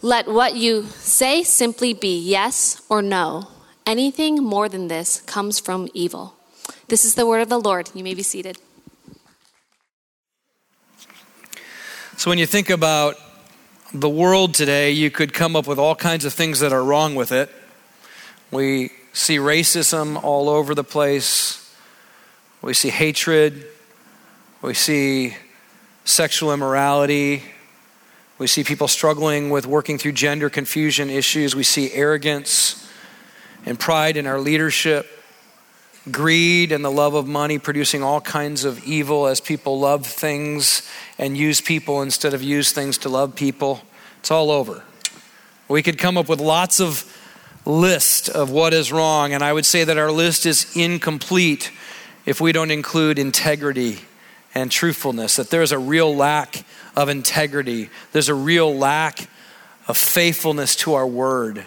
Let 0.00 0.28
what 0.28 0.54
you 0.54 0.84
say 0.84 1.42
simply 1.42 1.92
be 1.92 2.16
yes 2.16 2.80
or 2.88 3.02
no. 3.02 3.48
Anything 3.84 4.36
more 4.44 4.68
than 4.68 4.86
this 4.86 5.22
comes 5.22 5.58
from 5.58 5.88
evil. 5.92 6.36
This 6.86 7.04
is 7.04 7.16
the 7.16 7.26
word 7.26 7.40
of 7.40 7.48
the 7.48 7.58
Lord. 7.58 7.90
You 7.94 8.04
may 8.04 8.14
be 8.14 8.22
seated. 8.22 8.58
So, 12.16 12.30
when 12.30 12.38
you 12.38 12.46
think 12.46 12.70
about 12.70 13.16
the 13.92 14.08
world 14.08 14.54
today, 14.54 14.92
you 14.92 15.10
could 15.10 15.34
come 15.34 15.56
up 15.56 15.66
with 15.66 15.78
all 15.78 15.96
kinds 15.96 16.24
of 16.24 16.32
things 16.32 16.60
that 16.60 16.72
are 16.72 16.82
wrong 16.82 17.16
with 17.16 17.32
it. 17.32 17.50
We 18.52 18.90
see 19.12 19.38
racism 19.38 20.22
all 20.22 20.48
over 20.48 20.74
the 20.74 20.84
place, 20.84 21.74
we 22.62 22.72
see 22.72 22.90
hatred, 22.90 23.66
we 24.62 24.74
see 24.74 25.36
sexual 26.04 26.52
immorality, 26.52 27.42
we 28.38 28.46
see 28.46 28.64
people 28.64 28.88
struggling 28.88 29.50
with 29.50 29.66
working 29.66 29.98
through 29.98 30.12
gender 30.12 30.48
confusion 30.48 31.10
issues, 31.10 31.56
we 31.56 31.64
see 31.64 31.92
arrogance 31.92 32.88
and 33.66 33.78
pride 33.78 34.16
in 34.16 34.26
our 34.26 34.40
leadership 34.40 35.18
greed 36.10 36.72
and 36.72 36.84
the 36.84 36.90
love 36.90 37.14
of 37.14 37.26
money 37.26 37.58
producing 37.58 38.02
all 38.02 38.20
kinds 38.20 38.64
of 38.64 38.82
evil 38.84 39.26
as 39.26 39.40
people 39.40 39.78
love 39.78 40.06
things 40.06 40.88
and 41.18 41.36
use 41.36 41.60
people 41.60 42.02
instead 42.02 42.34
of 42.34 42.42
use 42.42 42.72
things 42.72 42.98
to 42.98 43.08
love 43.08 43.34
people. 43.34 43.82
It's 44.20 44.30
all 44.30 44.50
over. 44.50 44.82
We 45.68 45.82
could 45.82 45.98
come 45.98 46.16
up 46.16 46.28
with 46.28 46.40
lots 46.40 46.80
of 46.80 47.04
list 47.66 48.30
of 48.30 48.50
what 48.50 48.72
is 48.72 48.90
wrong 48.90 49.32
and 49.32 49.42
I 49.42 49.52
would 49.52 49.66
say 49.66 49.84
that 49.84 49.98
our 49.98 50.10
list 50.10 50.46
is 50.46 50.74
incomplete 50.74 51.70
if 52.24 52.40
we 52.40 52.52
don't 52.52 52.70
include 52.70 53.18
integrity 53.18 53.98
and 54.54 54.70
truthfulness 54.70 55.36
that 55.36 55.50
there's 55.50 55.72
a 55.72 55.78
real 55.78 56.14
lack 56.16 56.64
of 56.98 57.08
integrity. 57.08 57.90
There's 58.10 58.28
a 58.28 58.34
real 58.34 58.74
lack 58.74 59.30
of 59.86 59.96
faithfulness 59.96 60.74
to 60.74 60.94
our 60.94 61.06
word. 61.06 61.64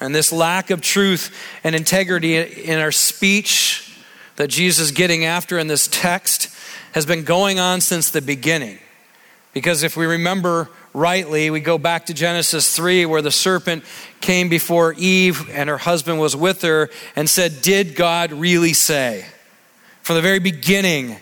And 0.00 0.14
this 0.14 0.32
lack 0.32 0.70
of 0.70 0.80
truth 0.80 1.30
and 1.62 1.74
integrity 1.74 2.38
in 2.38 2.78
our 2.78 2.90
speech 2.90 3.94
that 4.36 4.48
Jesus 4.48 4.86
is 4.86 4.92
getting 4.92 5.26
after 5.26 5.58
in 5.58 5.66
this 5.66 5.88
text 5.92 6.48
has 6.92 7.04
been 7.04 7.22
going 7.22 7.60
on 7.60 7.82
since 7.82 8.10
the 8.10 8.22
beginning. 8.22 8.78
Because 9.52 9.82
if 9.82 9.94
we 9.94 10.06
remember 10.06 10.70
rightly, 10.94 11.50
we 11.50 11.60
go 11.60 11.76
back 11.76 12.06
to 12.06 12.14
Genesis 12.14 12.74
3, 12.74 13.04
where 13.04 13.20
the 13.20 13.30
serpent 13.30 13.84
came 14.22 14.48
before 14.48 14.94
Eve 14.94 15.50
and 15.50 15.68
her 15.68 15.76
husband 15.76 16.18
was 16.18 16.34
with 16.34 16.62
her 16.62 16.88
and 17.14 17.28
said, 17.28 17.60
Did 17.60 17.94
God 17.94 18.32
really 18.32 18.72
say? 18.72 19.26
From 20.00 20.16
the 20.16 20.22
very 20.22 20.38
beginning, 20.38 21.18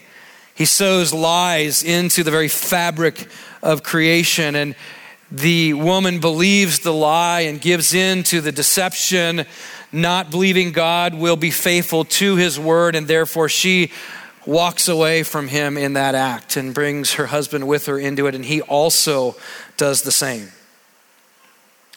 he 0.58 0.64
sows 0.64 1.14
lies 1.14 1.84
into 1.84 2.24
the 2.24 2.32
very 2.32 2.48
fabric 2.48 3.28
of 3.62 3.84
creation. 3.84 4.56
And 4.56 4.74
the 5.30 5.74
woman 5.74 6.18
believes 6.18 6.80
the 6.80 6.92
lie 6.92 7.42
and 7.42 7.60
gives 7.60 7.94
in 7.94 8.24
to 8.24 8.40
the 8.40 8.50
deception, 8.50 9.46
not 9.92 10.32
believing 10.32 10.72
God 10.72 11.14
will 11.14 11.36
be 11.36 11.52
faithful 11.52 12.04
to 12.06 12.34
his 12.34 12.58
word, 12.58 12.96
and 12.96 13.06
therefore 13.06 13.48
she 13.48 13.92
walks 14.46 14.88
away 14.88 15.22
from 15.22 15.46
him 15.46 15.78
in 15.78 15.92
that 15.92 16.16
act 16.16 16.56
and 16.56 16.74
brings 16.74 17.12
her 17.12 17.26
husband 17.26 17.68
with 17.68 17.86
her 17.86 17.96
into 17.96 18.26
it, 18.26 18.34
and 18.34 18.44
he 18.44 18.60
also 18.62 19.36
does 19.76 20.02
the 20.02 20.10
same. 20.10 20.50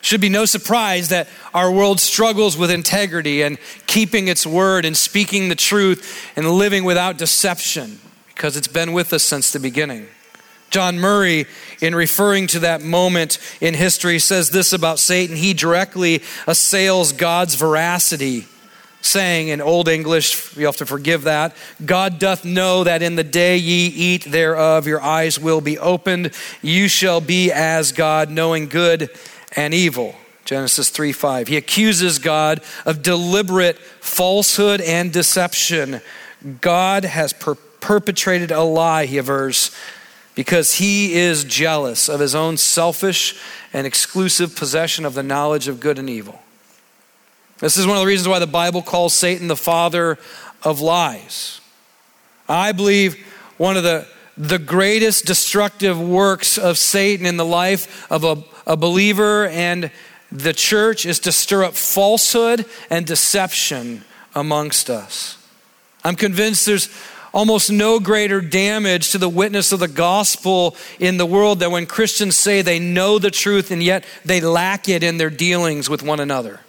Should 0.02 0.22
be 0.22 0.30
no 0.30 0.46
surprise 0.46 1.10
that 1.10 1.28
our 1.52 1.72
world 1.72 2.00
struggles 2.00 2.56
with 2.56 2.70
integrity 2.70 3.42
and 3.42 3.58
keeping 3.88 4.28
its 4.28 4.46
word 4.46 4.86
and 4.86 4.96
speaking 4.96 5.50
the 5.50 5.56
truth 5.56 6.32
and 6.36 6.48
living 6.48 6.84
without 6.84 7.18
deception 7.18 8.00
because 8.34 8.58
it's 8.58 8.68
been 8.68 8.94
with 8.94 9.14
us 9.14 9.24
since 9.24 9.52
the 9.52 9.60
beginning. 9.60 10.08
John 10.72 11.00
Murray, 11.00 11.48
in 11.82 11.94
referring 11.94 12.48
to 12.48 12.60
that 12.60 12.82
moment 12.82 13.40
in 13.60 13.74
history, 13.74 14.20
says 14.20 14.52
this 14.52 14.72
about 14.72 15.00
Satan. 15.00 15.36
He 15.36 15.54
directly 15.54 16.24
assails 16.48 17.12
God's 17.12 17.56
veracity, 17.56 18.48
saying 19.02 19.50
in 19.50 19.60
Old 19.60 19.90
English, 19.90 20.56
you 20.56 20.66
have 20.66 20.78
to 20.78 20.86
forgive 20.86 21.24
that 21.24 21.56
God 21.86 22.20
doth 22.20 22.46
know 22.46 22.86
that 22.86 23.02
in 23.02 23.18
the 23.18 23.24
day 23.24 23.58
ye 23.58 23.88
eat 23.88 24.24
thereof, 24.24 24.88
your 24.88 25.02
eyes 25.02 25.38
will 25.38 25.60
be 25.60 25.78
opened. 25.78 26.32
You 26.62 26.88
shall 26.88 27.20
be 27.20 27.52
as 27.52 27.92
God, 27.92 28.30
knowing 28.30 28.70
good 28.70 29.10
and 29.56 29.74
evil. 29.74 30.16
Genesis 30.46 30.90
3 30.90 31.12
5. 31.12 31.50
He 31.50 31.58
accuses 31.58 32.18
God 32.18 32.62
of 32.86 33.04
deliberate 33.04 33.78
falsehood 33.78 34.80
and 34.80 35.12
deception. 35.12 36.02
God 36.62 37.04
has 37.04 37.34
per- 37.34 37.58
perpetrated 37.82 38.52
a 38.52 38.62
lie, 38.62 39.06
he 39.06 39.18
avers 39.18 39.72
because 40.36 40.76
he 40.76 41.14
is 41.14 41.44
jealous 41.44 42.08
of 42.08 42.20
his 42.20 42.34
own 42.34 42.58
selfish 42.58 43.40
and 43.74 43.86
exclusive 43.86 44.56
possession 44.56 45.06
of 45.06 45.14
the 45.14 45.24
knowledge 45.24 45.68
of 45.68 45.80
good 45.80 46.00
and 46.00 46.10
evil. 46.10 46.42
This 47.60 47.78
is 47.78 47.86
one 47.86 47.98
of 47.98 48.02
the 48.02 48.08
reasons 48.08 48.28
why 48.28 48.40
the 48.40 48.48
Bible 48.48 48.82
calls 48.82 49.14
Satan 49.14 49.48
the 49.48 49.56
father 49.56 50.18
of 50.64 50.80
lies. 50.80 51.60
I 52.48 52.72
believe 52.72 53.18
one 53.58 53.78
of 53.78 53.84
the, 53.84 54.08
the 54.38 54.58
greatest 54.58 55.26
destructive 55.26 56.00
works 56.00 56.58
of 56.58 56.78
Satan 56.78 57.26
in 57.26 57.38
the 57.38 57.46
life 57.46 58.10
of 58.12 58.24
a, 58.24 58.44
a 58.66 58.78
believer 58.78 59.48
and 59.48 59.92
the 60.32 60.54
church 60.54 61.06
is 61.06 61.20
to 61.20 61.32
stir 61.32 61.66
up 61.66 61.76
falsehood 61.76 62.66
and 62.90 63.06
deception 63.06 64.04
amongst 64.34 64.90
us. 64.90 65.38
I'm 66.04 66.16
convinced 66.16 66.66
there's 66.66 66.90
almost 67.34 67.72
no 67.72 68.00
greater 68.00 68.42
damage 68.42 69.12
to 69.12 69.18
the 69.18 69.30
witness 69.30 69.72
of 69.72 69.80
the 69.80 69.88
gospel 69.88 70.76
in 71.00 71.18
the 71.18 71.26
world 71.26 71.60
than 71.60 71.72
when 71.72 71.86
Christians 71.86 72.36
say 72.36 72.62
they 72.62 72.80
know 72.80 73.20
the 73.20 73.32
truth 73.32 73.72
and 73.72 73.82
yet 73.82 74.06
they 74.26 74.42
lack 74.42 74.90
it 74.90 75.04
in 75.04 75.18
their 75.18 75.30
dealings 75.30 75.90
with 75.90 76.04
one 76.04 76.20
another. 76.20 76.60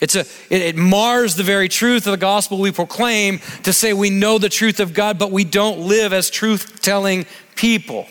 It's 0.00 0.16
a, 0.16 0.20
it, 0.50 0.62
it 0.62 0.76
mars 0.76 1.36
the 1.36 1.44
very 1.44 1.68
truth 1.68 2.06
of 2.06 2.10
the 2.10 2.16
gospel 2.16 2.58
we 2.58 2.72
proclaim 2.72 3.38
to 3.62 3.72
say 3.72 3.92
we 3.92 4.10
know 4.10 4.36
the 4.36 4.48
truth 4.48 4.80
of 4.80 4.94
God, 4.94 5.18
but 5.18 5.30
we 5.30 5.44
don't 5.44 5.78
live 5.80 6.12
as 6.12 6.28
truth 6.28 6.82
telling 6.82 7.24
people. 7.54 8.06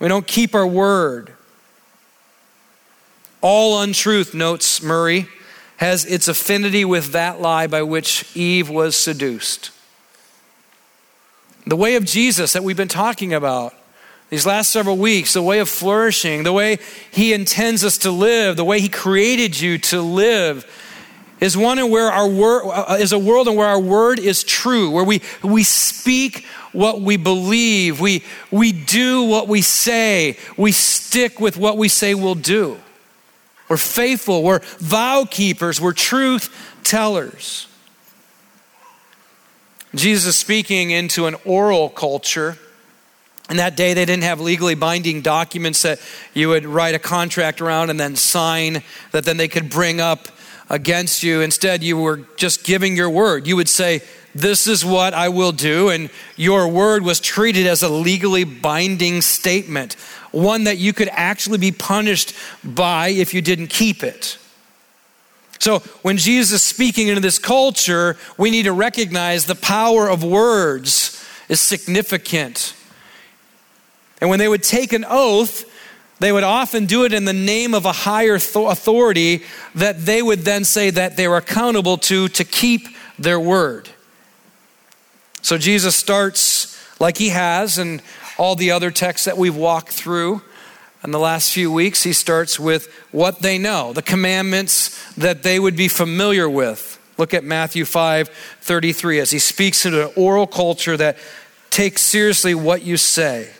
We 0.00 0.08
don't 0.08 0.26
keep 0.26 0.54
our 0.54 0.66
word. 0.66 1.32
All 3.40 3.80
untruth, 3.80 4.34
notes 4.34 4.82
Murray, 4.82 5.28
has 5.76 6.04
its 6.04 6.26
affinity 6.26 6.84
with 6.84 7.12
that 7.12 7.40
lie 7.40 7.68
by 7.68 7.82
which 7.82 8.36
Eve 8.36 8.68
was 8.68 8.96
seduced. 8.96 9.70
The 11.68 11.76
way 11.76 11.96
of 11.96 12.04
Jesus 12.06 12.54
that 12.54 12.64
we've 12.64 12.78
been 12.78 12.88
talking 12.88 13.34
about 13.34 13.74
these 14.30 14.46
last 14.46 14.70
several 14.70 14.96
weeks, 14.96 15.34
the 15.34 15.42
way 15.42 15.58
of 15.58 15.68
flourishing, 15.68 16.42
the 16.42 16.52
way 16.52 16.78
He 17.10 17.34
intends 17.34 17.84
us 17.84 17.98
to 17.98 18.10
live, 18.10 18.56
the 18.56 18.64
way 18.64 18.80
He 18.80 18.88
created 18.88 19.60
you 19.60 19.76
to 19.78 20.00
live, 20.00 20.66
is 21.40 21.58
one 21.58 21.78
in 21.78 21.90
where 21.90 22.10
our 22.10 22.26
word 22.26 22.70
uh, 22.70 22.96
is 22.98 23.12
a 23.12 23.18
world 23.18 23.48
in 23.48 23.54
where 23.54 23.68
our 23.68 23.78
word 23.78 24.18
is 24.18 24.44
true, 24.44 24.90
where 24.90 25.04
we 25.04 25.20
we 25.44 25.62
speak 25.62 26.46
what 26.72 27.02
we 27.02 27.18
believe, 27.18 28.00
we 28.00 28.24
we 28.50 28.72
do 28.72 29.24
what 29.24 29.46
we 29.46 29.60
say, 29.60 30.38
we 30.56 30.72
stick 30.72 31.38
with 31.38 31.58
what 31.58 31.76
we 31.76 31.88
say 31.88 32.14
we'll 32.14 32.34
do. 32.34 32.78
We're 33.68 33.76
faithful, 33.76 34.42
we're 34.42 34.60
vow 34.78 35.26
keepers, 35.30 35.82
we're 35.82 35.92
truth 35.92 36.48
tellers. 36.82 37.67
Jesus 39.94 40.36
speaking 40.36 40.90
into 40.90 41.26
an 41.26 41.36
oral 41.44 41.88
culture. 41.88 42.58
In 43.48 43.56
that 43.56 43.76
day, 43.76 43.94
they 43.94 44.04
didn't 44.04 44.24
have 44.24 44.40
legally 44.40 44.74
binding 44.74 45.22
documents 45.22 45.82
that 45.82 45.98
you 46.34 46.50
would 46.50 46.66
write 46.66 46.94
a 46.94 46.98
contract 46.98 47.62
around 47.62 47.88
and 47.88 47.98
then 47.98 48.14
sign, 48.14 48.82
that 49.12 49.24
then 49.24 49.38
they 49.38 49.48
could 49.48 49.70
bring 49.70 50.00
up 50.00 50.28
against 50.68 51.22
you. 51.22 51.40
Instead, 51.40 51.82
you 51.82 51.96
were 51.96 52.18
just 52.36 52.64
giving 52.64 52.94
your 52.94 53.08
word. 53.08 53.46
You 53.46 53.56
would 53.56 53.68
say, 53.68 54.02
This 54.34 54.66
is 54.66 54.84
what 54.84 55.14
I 55.14 55.30
will 55.30 55.52
do. 55.52 55.88
And 55.88 56.10
your 56.36 56.68
word 56.68 57.02
was 57.02 57.20
treated 57.20 57.66
as 57.66 57.82
a 57.82 57.88
legally 57.88 58.44
binding 58.44 59.22
statement, 59.22 59.94
one 60.30 60.64
that 60.64 60.76
you 60.76 60.92
could 60.92 61.08
actually 61.12 61.58
be 61.58 61.72
punished 61.72 62.34
by 62.62 63.08
if 63.08 63.32
you 63.32 63.40
didn't 63.40 63.68
keep 63.68 64.02
it. 64.02 64.36
So, 65.58 65.80
when 66.02 66.16
Jesus 66.16 66.52
is 66.52 66.62
speaking 66.62 67.08
into 67.08 67.20
this 67.20 67.38
culture, 67.38 68.16
we 68.36 68.50
need 68.50 68.64
to 68.64 68.72
recognize 68.72 69.46
the 69.46 69.56
power 69.56 70.08
of 70.08 70.22
words 70.22 71.24
is 71.48 71.60
significant. 71.60 72.74
And 74.20 74.30
when 74.30 74.38
they 74.38 74.48
would 74.48 74.62
take 74.62 74.92
an 74.92 75.04
oath, 75.08 75.64
they 76.20 76.32
would 76.32 76.44
often 76.44 76.86
do 76.86 77.04
it 77.04 77.12
in 77.12 77.24
the 77.24 77.32
name 77.32 77.74
of 77.74 77.84
a 77.84 77.92
higher 77.92 78.34
authority 78.34 79.44
that 79.74 80.04
they 80.04 80.22
would 80.22 80.40
then 80.40 80.64
say 80.64 80.90
that 80.90 81.16
they 81.16 81.28
were 81.28 81.36
accountable 81.36 81.96
to 81.98 82.28
to 82.28 82.44
keep 82.44 82.88
their 83.18 83.38
word. 83.38 83.88
So 85.42 85.58
Jesus 85.58 85.94
starts 85.94 86.76
like 87.00 87.16
he 87.16 87.28
has 87.28 87.78
in 87.78 88.00
all 88.36 88.56
the 88.56 88.72
other 88.72 88.90
texts 88.90 89.24
that 89.24 89.38
we've 89.38 89.56
walked 89.56 89.90
through 89.90 90.42
in 91.04 91.10
the 91.10 91.18
last 91.18 91.52
few 91.52 91.70
weeks. 91.70 92.02
He 92.02 92.12
starts 92.12 92.58
with 92.58 92.92
what 93.12 93.40
they 93.40 93.58
know, 93.58 93.92
the 93.92 94.02
commandments 94.02 95.12
that 95.14 95.42
they 95.42 95.58
would 95.58 95.76
be 95.76 95.88
familiar 95.88 96.48
with. 96.48 96.98
Look 97.16 97.34
at 97.34 97.44
Matthew 97.44 97.84
5 97.84 98.28
33 98.28 99.20
as 99.20 99.30
he 99.30 99.38
speaks 99.38 99.82
to 99.82 100.06
an 100.06 100.12
oral 100.16 100.46
culture 100.46 100.96
that 100.96 101.18
takes 101.70 102.02
seriously 102.02 102.54
what 102.54 102.82
you 102.82 102.96
say. 102.96 103.50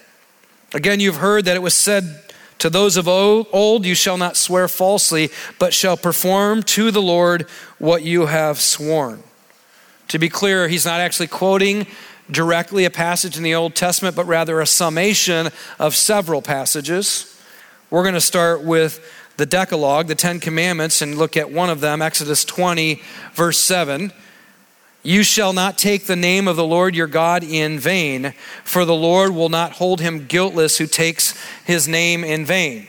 Again, 0.75 1.01
you've 1.01 1.17
heard 1.17 1.47
that 1.47 1.57
it 1.57 1.63
was 1.63 1.75
said 1.75 2.23
to 2.59 2.71
those 2.71 2.97
of 2.97 3.07
old, 3.09 3.87
you 3.87 3.95
shall 3.95 4.19
not 4.19 4.37
swear 4.37 4.69
falsely, 4.69 5.31
but 5.59 5.73
shall 5.73 5.97
perform 5.97 6.63
to 6.65 6.91
the 6.91 7.03
Lord 7.03 7.43
what 7.79 8.03
you 8.03 8.27
have 8.27 8.61
sworn. 8.61 9.23
To 10.09 10.19
be 10.19 10.29
clear, 10.29 10.69
he's 10.69 10.85
not 10.85 11.01
actually 11.01 11.29
quoting 11.29 11.87
directly 12.31 12.85
a 12.85 12.91
passage 12.91 13.37
in 13.37 13.43
the 13.43 13.55
Old 13.55 13.75
Testament, 13.75 14.17
but 14.17 14.27
rather 14.27 14.61
a 14.61 14.67
summation 14.67 15.49
of 15.79 15.95
several 15.95 16.43
passages. 16.43 17.41
We're 17.91 18.03
going 18.03 18.15
to 18.15 18.21
start 18.21 18.63
with 18.63 19.05
the 19.39 19.47
Decalogue, 19.47 20.09
the 20.09 20.15
Ten 20.15 20.41
Commandments, 20.41 21.01
and 21.01 21.17
look 21.17 21.37
at 21.37 21.51
one 21.51 21.71
of 21.71 21.81
them, 21.81 22.03
Exodus 22.03 22.45
20, 22.45 23.01
verse 23.33 23.59
7. 23.59 24.13
You 25.03 25.23
shall 25.23 25.53
not 25.53 25.79
take 25.79 26.07
the 26.07 26.17
name 26.17 26.49
of 26.49 26.57
the 26.57 26.67
Lord 26.67 26.95
your 26.95 27.07
God 27.07 27.45
in 27.45 27.79
vain, 27.79 28.35
for 28.65 28.85
the 28.85 28.95
Lord 28.95 29.35
will 29.35 29.49
not 29.49 29.73
hold 29.73 30.01
him 30.01 30.27
guiltless 30.27 30.79
who 30.79 30.87
takes 30.87 31.35
his 31.65 31.87
name 31.89 32.25
in 32.25 32.45
vain. 32.45 32.89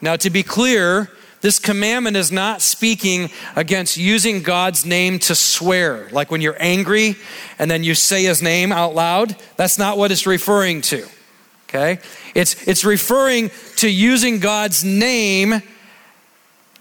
Now, 0.00 0.16
to 0.16 0.30
be 0.30 0.42
clear, 0.42 1.10
this 1.40 1.58
commandment 1.58 2.16
is 2.16 2.32
not 2.32 2.62
speaking 2.62 3.30
against 3.54 3.96
using 3.96 4.42
God's 4.42 4.84
name 4.84 5.18
to 5.20 5.34
swear, 5.34 6.08
like 6.10 6.30
when 6.30 6.40
you're 6.40 6.56
angry 6.58 7.16
and 7.58 7.70
then 7.70 7.84
you 7.84 7.94
say 7.94 8.24
his 8.24 8.42
name 8.42 8.72
out 8.72 8.94
loud. 8.94 9.36
That's 9.56 9.78
not 9.78 9.98
what 9.98 10.10
it's 10.10 10.26
referring 10.26 10.82
to. 10.82 11.06
Okay? 11.68 11.98
It's, 12.34 12.66
it's 12.66 12.84
referring 12.84 13.50
to 13.76 13.88
using 13.88 14.40
God's 14.40 14.84
name 14.84 15.62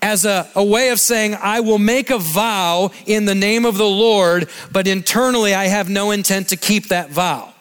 as 0.02 0.26
a, 0.26 0.50
a 0.56 0.64
way 0.64 0.90
of 0.90 1.00
saying, 1.00 1.36
I 1.36 1.60
will 1.60 1.80
make 1.80 2.10
a 2.10 2.18
vow 2.18 2.92
in 3.06 3.26
the 3.26 3.36
name 3.36 3.66
of 3.66 3.78
the 3.78 3.88
Lord, 3.88 4.50
but 4.72 4.88
internally 4.88 5.54
I 5.54 5.66
have 5.66 5.90
no 5.90 6.12
intent 6.12 6.50
to 6.50 6.56
keep 6.56 6.88
that 6.88 7.10
vow. 7.10 7.54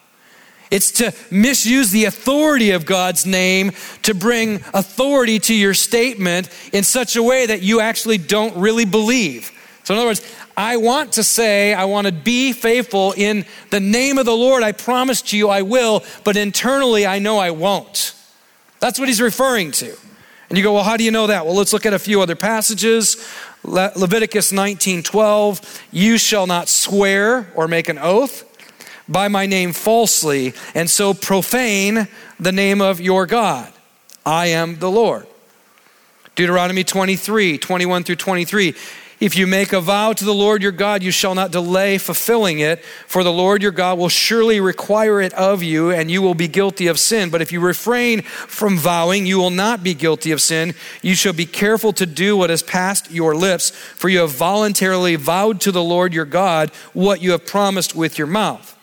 It's 0.70 0.90
to 0.92 1.14
misuse 1.30 1.90
the 1.90 2.06
authority 2.06 2.70
of 2.72 2.86
God's 2.86 3.24
name 3.24 3.72
to 4.02 4.14
bring 4.14 4.56
authority 4.74 5.38
to 5.40 5.54
your 5.54 5.74
statement 5.74 6.48
in 6.72 6.82
such 6.82 7.16
a 7.16 7.22
way 7.22 7.46
that 7.46 7.62
you 7.62 7.80
actually 7.80 8.18
don't 8.18 8.56
really 8.56 8.84
believe. 8.84 9.52
So, 9.84 9.94
in 9.94 9.98
other 9.98 10.08
words, 10.08 10.36
I 10.56 10.78
want 10.78 11.12
to 11.12 11.22
say, 11.22 11.74
I 11.74 11.84
want 11.84 12.08
to 12.08 12.12
be 12.12 12.52
faithful 12.52 13.12
in 13.16 13.44
the 13.70 13.78
name 13.78 14.18
of 14.18 14.26
the 14.26 14.34
Lord. 14.34 14.62
I 14.64 14.72
promise 14.72 15.22
to 15.22 15.36
you 15.36 15.48
I 15.48 15.62
will, 15.62 16.02
but 16.24 16.36
internally 16.36 17.06
I 17.06 17.20
know 17.20 17.38
I 17.38 17.50
won't. 17.50 18.14
That's 18.80 18.98
what 18.98 19.08
he's 19.08 19.20
referring 19.20 19.70
to. 19.72 19.94
And 20.48 20.56
you 20.56 20.64
go, 20.64 20.74
well, 20.74 20.84
how 20.84 20.96
do 20.96 21.04
you 21.04 21.10
know 21.10 21.28
that? 21.28 21.44
Well, 21.44 21.54
let's 21.54 21.72
look 21.72 21.86
at 21.86 21.92
a 21.92 21.98
few 21.98 22.20
other 22.20 22.36
passages. 22.36 23.16
Le- 23.62 23.92
Leviticus 23.96 24.52
19 24.52 25.02
12, 25.02 25.82
you 25.92 26.18
shall 26.18 26.46
not 26.46 26.68
swear 26.68 27.50
or 27.54 27.68
make 27.68 27.88
an 27.88 27.98
oath 27.98 28.44
by 29.08 29.28
my 29.28 29.46
name 29.46 29.72
falsely, 29.72 30.54
and 30.74 30.88
so 30.90 31.14
profane 31.14 32.08
the 32.40 32.52
name 32.52 32.80
of 32.80 33.00
your 33.00 33.26
God. 33.26 33.72
I 34.24 34.48
am 34.48 34.78
the 34.78 34.90
Lord. 34.90 35.26
Deuteronomy 36.34 36.84
23 36.84 37.58
21 37.58 38.04
through 38.04 38.16
23. 38.16 38.74
If 39.18 39.34
you 39.34 39.46
make 39.46 39.72
a 39.72 39.80
vow 39.80 40.12
to 40.12 40.24
the 40.26 40.34
Lord 40.34 40.62
your 40.62 40.72
God, 40.72 41.02
you 41.02 41.10
shall 41.10 41.34
not 41.34 41.50
delay 41.50 41.96
fulfilling 41.96 42.58
it, 42.58 42.84
for 43.06 43.24
the 43.24 43.32
Lord 43.32 43.62
your 43.62 43.72
God 43.72 43.98
will 43.98 44.10
surely 44.10 44.60
require 44.60 45.22
it 45.22 45.32
of 45.32 45.62
you, 45.62 45.90
and 45.90 46.10
you 46.10 46.20
will 46.20 46.34
be 46.34 46.48
guilty 46.48 46.86
of 46.86 46.98
sin. 46.98 47.30
But 47.30 47.40
if 47.40 47.50
you 47.50 47.60
refrain 47.60 48.20
from 48.20 48.76
vowing, 48.76 49.24
you 49.24 49.38
will 49.38 49.48
not 49.48 49.82
be 49.82 49.94
guilty 49.94 50.32
of 50.32 50.42
sin. 50.42 50.74
You 51.00 51.14
shall 51.14 51.32
be 51.32 51.46
careful 51.46 51.94
to 51.94 52.04
do 52.04 52.36
what 52.36 52.50
has 52.50 52.62
passed 52.62 53.10
your 53.10 53.34
lips, 53.34 53.70
for 53.70 54.10
you 54.10 54.18
have 54.18 54.32
voluntarily 54.32 55.16
vowed 55.16 55.62
to 55.62 55.72
the 55.72 55.82
Lord 55.82 56.12
your 56.12 56.26
God 56.26 56.68
what 56.92 57.22
you 57.22 57.30
have 57.30 57.46
promised 57.46 57.94
with 57.94 58.18
your 58.18 58.26
mouth. 58.26 58.75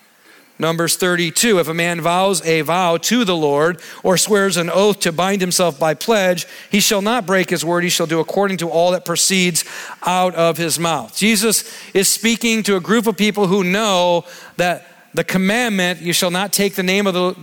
Numbers 0.60 0.96
32 0.96 1.60
If 1.60 1.68
a 1.68 1.74
man 1.74 2.02
vows 2.02 2.46
a 2.46 2.62
vow 2.62 2.98
to 2.98 3.26
the 3.26 3.36
Lord 3.36 3.82
or 4.04 4.18
swears 4.18 4.58
an 4.58 4.70
oath 4.70 5.00
to 5.02 5.12
bind 5.12 5.42
himself 5.42 5.80
by 5.80 5.94
pledge, 5.94 6.46
he 6.70 6.80
shall 6.80 7.02
not 7.02 7.26
break 7.26 7.50
his 7.50 7.66
word. 7.66 7.84
He 7.84 7.90
shall 7.90 8.08
do 8.08 8.20
according 8.20 8.58
to 8.58 8.70
all 8.70 8.92
that 8.92 9.06
proceeds 9.06 9.66
out 10.04 10.36
of 10.36 10.58
his 10.58 10.80
mouth. 10.80 11.16
Jesus 11.18 11.72
is 11.94 12.08
speaking 12.08 12.64
to 12.64 12.76
a 12.76 12.80
group 12.80 13.08
of 13.08 13.18
people 13.18 13.48
who 13.48 13.64
know 13.64 14.26
that 14.58 14.88
the 15.14 15.24
commandment, 15.24 16.02
you 16.02 16.14
shall 16.14 16.32
not 16.32 16.52
take 16.52 16.74
the 16.74 16.84
name 16.84 17.06
of 17.06 17.14
the, 17.14 17.34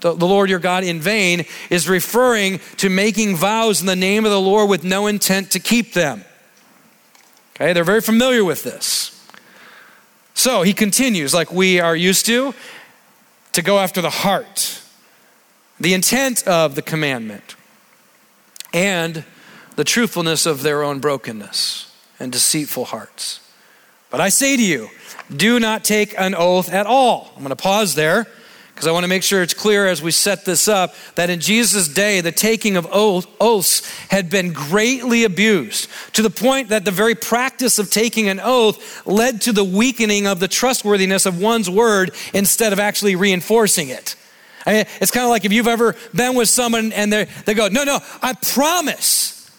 the, 0.00 0.14
the, 0.14 0.26
Lord 0.26 0.48
your 0.48 0.60
God 0.60 0.84
in 0.84 1.00
vain, 1.00 1.46
is 1.68 1.88
referring 1.88 2.60
to 2.76 2.88
making 2.88 3.34
vows 3.34 3.80
in 3.80 3.88
the 3.88 3.96
name 3.96 4.24
of 4.24 4.30
the 4.30 4.40
Lord 4.40 4.70
with 4.70 4.84
no 4.84 5.08
intent 5.08 5.50
to 5.52 5.58
keep 5.58 5.94
them. 5.94 6.24
Okay, 7.56 7.72
they're 7.72 7.82
very 7.82 8.00
familiar 8.00 8.44
with 8.44 8.62
this. 8.62 9.17
So 10.38 10.62
he 10.62 10.72
continues, 10.72 11.34
like 11.34 11.50
we 11.50 11.80
are 11.80 11.96
used 11.96 12.24
to, 12.26 12.54
to 13.54 13.60
go 13.60 13.80
after 13.80 14.00
the 14.00 14.08
heart, 14.08 14.80
the 15.80 15.94
intent 15.94 16.46
of 16.46 16.76
the 16.76 16.80
commandment, 16.80 17.56
and 18.72 19.24
the 19.74 19.82
truthfulness 19.82 20.46
of 20.46 20.62
their 20.62 20.84
own 20.84 21.00
brokenness 21.00 21.92
and 22.20 22.30
deceitful 22.30 22.84
hearts. 22.84 23.40
But 24.10 24.20
I 24.20 24.28
say 24.28 24.56
to 24.56 24.62
you, 24.62 24.90
do 25.36 25.58
not 25.58 25.82
take 25.82 26.14
an 26.16 26.36
oath 26.36 26.72
at 26.72 26.86
all. 26.86 27.32
I'm 27.34 27.42
going 27.42 27.48
to 27.48 27.56
pause 27.56 27.96
there 27.96 28.28
because 28.78 28.86
I 28.86 28.92
want 28.92 29.02
to 29.02 29.08
make 29.08 29.24
sure 29.24 29.42
it's 29.42 29.54
clear 29.54 29.88
as 29.88 30.00
we 30.00 30.12
set 30.12 30.44
this 30.44 30.68
up 30.68 30.94
that 31.16 31.30
in 31.30 31.40
Jesus' 31.40 31.88
day, 31.88 32.20
the 32.20 32.30
taking 32.30 32.76
of 32.76 32.86
oath, 32.92 33.26
oaths 33.40 33.84
had 34.06 34.30
been 34.30 34.52
greatly 34.52 35.24
abused 35.24 35.90
to 36.12 36.22
the 36.22 36.30
point 36.30 36.68
that 36.68 36.84
the 36.84 36.92
very 36.92 37.16
practice 37.16 37.80
of 37.80 37.90
taking 37.90 38.28
an 38.28 38.38
oath 38.38 39.04
led 39.04 39.40
to 39.40 39.52
the 39.52 39.64
weakening 39.64 40.28
of 40.28 40.38
the 40.38 40.46
trustworthiness 40.46 41.26
of 41.26 41.42
one's 41.42 41.68
word 41.68 42.14
instead 42.32 42.72
of 42.72 42.78
actually 42.78 43.16
reinforcing 43.16 43.88
it. 43.88 44.14
I 44.64 44.72
mean, 44.72 44.84
it's 45.00 45.10
kind 45.10 45.24
of 45.24 45.30
like 45.30 45.44
if 45.44 45.52
you've 45.52 45.66
ever 45.66 45.96
been 46.14 46.36
with 46.36 46.48
someone 46.48 46.92
and 46.92 47.12
they 47.12 47.26
they 47.46 47.54
go, 47.54 47.66
No, 47.66 47.82
no, 47.82 47.98
I 48.22 48.34
promise. 48.34 49.50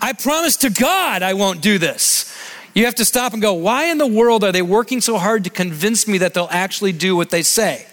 I 0.00 0.12
promise 0.12 0.56
to 0.56 0.70
God 0.70 1.22
I 1.22 1.34
won't 1.34 1.60
do 1.60 1.78
this. 1.78 2.36
You 2.74 2.86
have 2.86 2.96
to 2.96 3.04
stop 3.04 3.32
and 3.32 3.40
go, 3.40 3.52
Why 3.54 3.92
in 3.92 3.98
the 3.98 4.08
world 4.08 4.42
are 4.42 4.50
they 4.50 4.60
working 4.60 5.00
so 5.00 5.18
hard 5.18 5.44
to 5.44 5.50
convince 5.50 6.08
me 6.08 6.18
that 6.18 6.34
they'll 6.34 6.48
actually 6.50 6.90
do 6.90 7.14
what 7.14 7.30
they 7.30 7.42
say? 7.42 7.86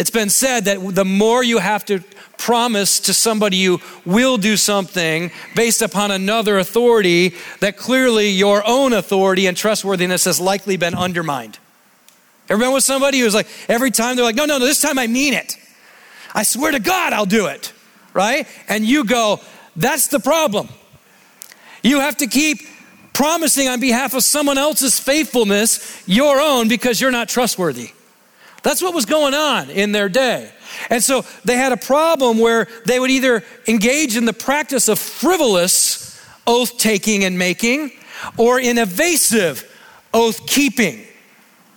It's 0.00 0.10
been 0.10 0.30
said 0.30 0.64
that 0.64 0.94
the 0.94 1.04
more 1.04 1.44
you 1.44 1.58
have 1.58 1.84
to 1.84 2.00
promise 2.38 3.00
to 3.00 3.12
somebody 3.12 3.58
you 3.58 3.80
will 4.06 4.38
do 4.38 4.56
something 4.56 5.30
based 5.54 5.82
upon 5.82 6.10
another 6.10 6.58
authority, 6.58 7.34
that 7.60 7.76
clearly 7.76 8.30
your 8.30 8.66
own 8.66 8.94
authority 8.94 9.46
and 9.46 9.54
trustworthiness 9.54 10.24
has 10.24 10.40
likely 10.40 10.78
been 10.78 10.94
undermined. 10.94 11.58
Ever 12.48 12.62
been 12.62 12.72
with 12.72 12.82
somebody 12.82 13.18
who's 13.18 13.34
like, 13.34 13.46
every 13.68 13.90
time 13.90 14.16
they're 14.16 14.24
like, 14.24 14.36
no, 14.36 14.46
no, 14.46 14.56
no, 14.56 14.64
this 14.64 14.80
time 14.80 14.98
I 14.98 15.06
mean 15.06 15.34
it. 15.34 15.54
I 16.34 16.44
swear 16.44 16.72
to 16.72 16.80
God 16.80 17.12
I'll 17.12 17.26
do 17.26 17.48
it, 17.48 17.70
right? 18.14 18.48
And 18.70 18.86
you 18.86 19.04
go, 19.04 19.38
that's 19.76 20.06
the 20.06 20.18
problem. 20.18 20.70
You 21.82 22.00
have 22.00 22.16
to 22.16 22.26
keep 22.26 22.60
promising 23.12 23.68
on 23.68 23.80
behalf 23.80 24.14
of 24.14 24.24
someone 24.24 24.56
else's 24.56 24.98
faithfulness 24.98 26.02
your 26.08 26.40
own 26.40 26.68
because 26.68 27.02
you're 27.02 27.10
not 27.10 27.28
trustworthy. 27.28 27.90
That's 28.62 28.82
what 28.82 28.94
was 28.94 29.06
going 29.06 29.34
on 29.34 29.70
in 29.70 29.92
their 29.92 30.08
day. 30.08 30.50
And 30.88 31.02
so 31.02 31.24
they 31.44 31.56
had 31.56 31.72
a 31.72 31.76
problem 31.76 32.38
where 32.38 32.68
they 32.86 33.00
would 33.00 33.10
either 33.10 33.42
engage 33.66 34.16
in 34.16 34.24
the 34.24 34.32
practice 34.32 34.88
of 34.88 34.98
frivolous 34.98 36.20
oath 36.46 36.78
taking 36.78 37.24
and 37.24 37.38
making 37.38 37.92
or 38.36 38.60
in 38.60 38.78
evasive 38.78 39.66
oath 40.12 40.46
keeping. 40.46 41.04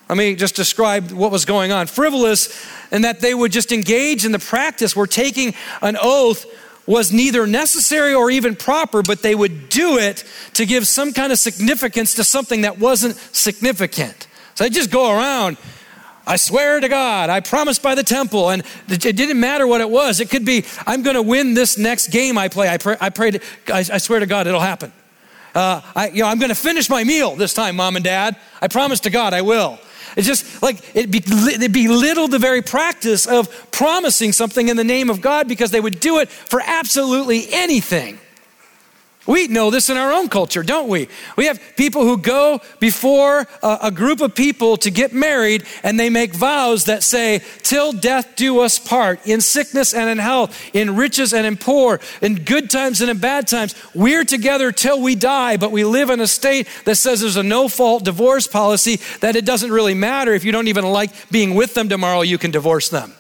Let 0.10 0.18
me 0.18 0.36
just 0.36 0.56
describe 0.56 1.12
what 1.12 1.32
was 1.32 1.46
going 1.46 1.72
on. 1.72 1.88
Frivolous, 1.88 2.66
in 2.92 3.04
that 3.04 3.22
they 3.22 3.34
would 3.34 3.52
just 3.52 3.72
engage 3.72 4.26
in 4.26 4.32
the 4.32 4.40
practice 4.40 4.96
where 4.96 5.08
taking 5.08 5.56
an 5.82 5.98
oath 6.00 6.46
was 6.86 7.14
neither 7.14 7.48
necessary 7.48 8.14
or 8.14 8.30
even 8.30 8.56
proper, 8.56 9.02
but 9.02 9.22
they 9.22 9.34
would 9.34 9.70
do 9.70 9.98
it 9.98 10.24
to 10.54 10.66
give 10.66 10.86
some 10.86 11.14
kind 11.14 11.32
of 11.32 11.40
significance 11.40 12.16
to 12.16 12.24
something 12.24 12.62
that 12.62 12.78
wasn't 12.78 13.16
significant. 13.32 14.28
So 14.56 14.66
they 14.66 14.70
just 14.70 14.92
go 14.92 15.12
around. 15.12 15.58
I 16.26 16.38
swear 16.38 16.80
to 16.80 16.88
God, 16.88 17.30
I 17.30 17.42
promised 17.42 17.82
by 17.82 17.96
the 17.96 18.04
temple, 18.04 18.50
and 18.50 18.64
it 18.88 19.02
didn't 19.02 19.40
matter 19.40 19.68
what 19.68 19.82
it 19.82 19.90
was. 19.90 20.22
It 20.22 20.30
could 20.30 20.46
be, 20.46 20.64
I'm 20.88 21.04
going 21.04 21.16
to 21.16 21.22
win 21.22 21.54
this 21.54 21.78
next 21.78 22.08
game 22.08 22.38
I 22.38 22.48
play. 22.48 22.70
I, 22.70 22.78
pray, 22.78 22.96
I 23.02 23.10
prayed, 23.10 23.42
I, 23.68 23.80
I 23.80 23.98
swear 23.98 24.20
to 24.20 24.26
God, 24.26 24.48
it'll 24.48 24.62
happen. 24.62 24.94
Uh, 25.54 25.82
I, 25.96 26.08
you 26.10 26.24
know, 26.24 26.30
I'm 26.30 26.40
going 26.40 26.50
to 26.50 26.56
finish 26.56 26.90
my 26.90 27.04
meal 27.04 27.36
this 27.36 27.54
time, 27.54 27.76
mom 27.76 27.96
and 27.96 28.06
dad. 28.06 28.38
I 28.62 28.70
promise 28.70 29.02
to 29.02 29.10
God 29.10 29.34
I 29.34 29.42
will. 29.42 29.80
It's 30.16 30.28
just 30.28 30.64
like 30.64 30.78
it, 30.96 31.14
it 31.14 31.74
belittled 31.74 32.32
the 32.32 32.40
very 32.40 32.62
practice 32.62 33.26
of 33.26 33.72
promising 33.72 34.32
something 34.32 34.70
in 34.70 34.78
the 34.78 34.84
name 34.84 35.10
of 35.10 35.22
God 35.22 35.48
because 35.48 35.72
they 35.72 35.82
would 35.82 36.00
do 36.00 36.20
it 36.20 36.30
for 36.30 36.62
absolutely 36.64 37.48
anything. 37.52 38.20
We 39.26 39.48
know 39.48 39.70
this 39.70 39.90
in 39.90 39.96
our 39.96 40.12
own 40.12 40.28
culture, 40.28 40.64
don't 40.64 40.90
we? 40.90 41.08
We 41.38 41.46
have 41.46 41.62
people 41.78 42.04
who 42.04 42.18
go 42.18 42.60
before 42.82 43.48
a, 43.62 43.78
a, 43.84 43.92
group 43.92 44.20
of 44.20 44.36
people 44.36 44.76
to 44.78 44.92
get 44.92 45.14
married 45.14 45.64
and 45.82 45.98
they 45.98 46.10
make 46.10 46.34
vows 46.34 46.86
that 46.86 47.04
say, 47.04 47.42
Till 47.62 47.94
death 47.94 48.36
do 48.36 48.60
us 48.60 48.80
part, 48.80 49.26
in 49.26 49.40
sickness 49.40 49.94
and 49.94 50.10
in 50.10 50.18
health, 50.18 50.60
in 50.74 50.98
riches 50.98 51.34
and 51.34 51.48
in 51.48 51.56
poor, 51.56 52.02
in 52.22 52.36
good 52.36 52.70
times 52.70 53.00
and 53.00 53.10
in 53.10 53.20
bad 53.20 53.48
times. 53.48 53.76
We're 53.96 54.26
together 54.26 54.74
till 54.74 55.02
we 55.02 55.16
die, 55.16 55.56
but 55.56 55.72
we 55.72 55.86
live 55.86 56.10
in 56.10 56.20
a 56.20 56.28
state 56.28 56.68
that 56.84 56.96
says 56.96 57.22
there's 57.22 57.38
a 57.38 57.44
no 57.44 57.70
fault 57.70 58.04
divorce 58.04 58.48
policy 58.48 59.00
that 59.22 59.38
it 59.38 59.46
doesn't 59.46 59.72
really 59.72 59.94
matter 59.94 60.34
if 60.34 60.44
you 60.44 60.52
don't 60.52 60.68
even 60.68 60.84
like 60.84 61.12
being 61.32 61.56
with 61.56 61.76
them 61.76 61.88
tomorrow, 61.88 62.22
you 62.22 62.38
can 62.38 62.52
divorce 62.52 62.90
them. 62.90 63.14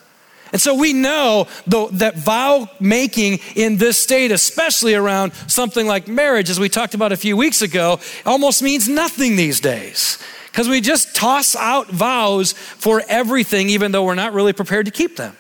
And 0.53 0.61
so 0.61 0.75
we 0.75 0.93
know 0.93 1.47
the, 1.65 1.87
that 1.93 2.15
vow 2.15 2.69
making 2.79 3.39
in 3.55 3.77
this 3.77 3.97
state, 3.97 4.31
especially 4.31 4.93
around 4.93 5.33
something 5.47 5.87
like 5.87 6.07
marriage, 6.07 6.51
as 6.51 6.59
we 6.59 6.69
talked 6.69 6.93
about 6.93 7.11
a 7.11 7.17
few 7.17 7.35
weeks 7.35 7.63
ago, 7.63 7.99
almost 8.23 8.61
means 8.61 8.87
nothing 8.87 9.35
these 9.35 9.59
days. 9.59 10.23
Because 10.51 10.69
we 10.69 10.79
just 10.79 11.15
toss 11.15 11.55
out 11.55 11.89
vows 11.89 12.53
for 12.53 13.01
everything, 13.07 13.69
even 13.69 13.91
though 13.91 14.05
we're 14.05 14.13
not 14.13 14.33
really 14.33 14.53
prepared 14.53 14.85
to 14.85 14.91
keep 14.91 15.15
them. 15.15 15.35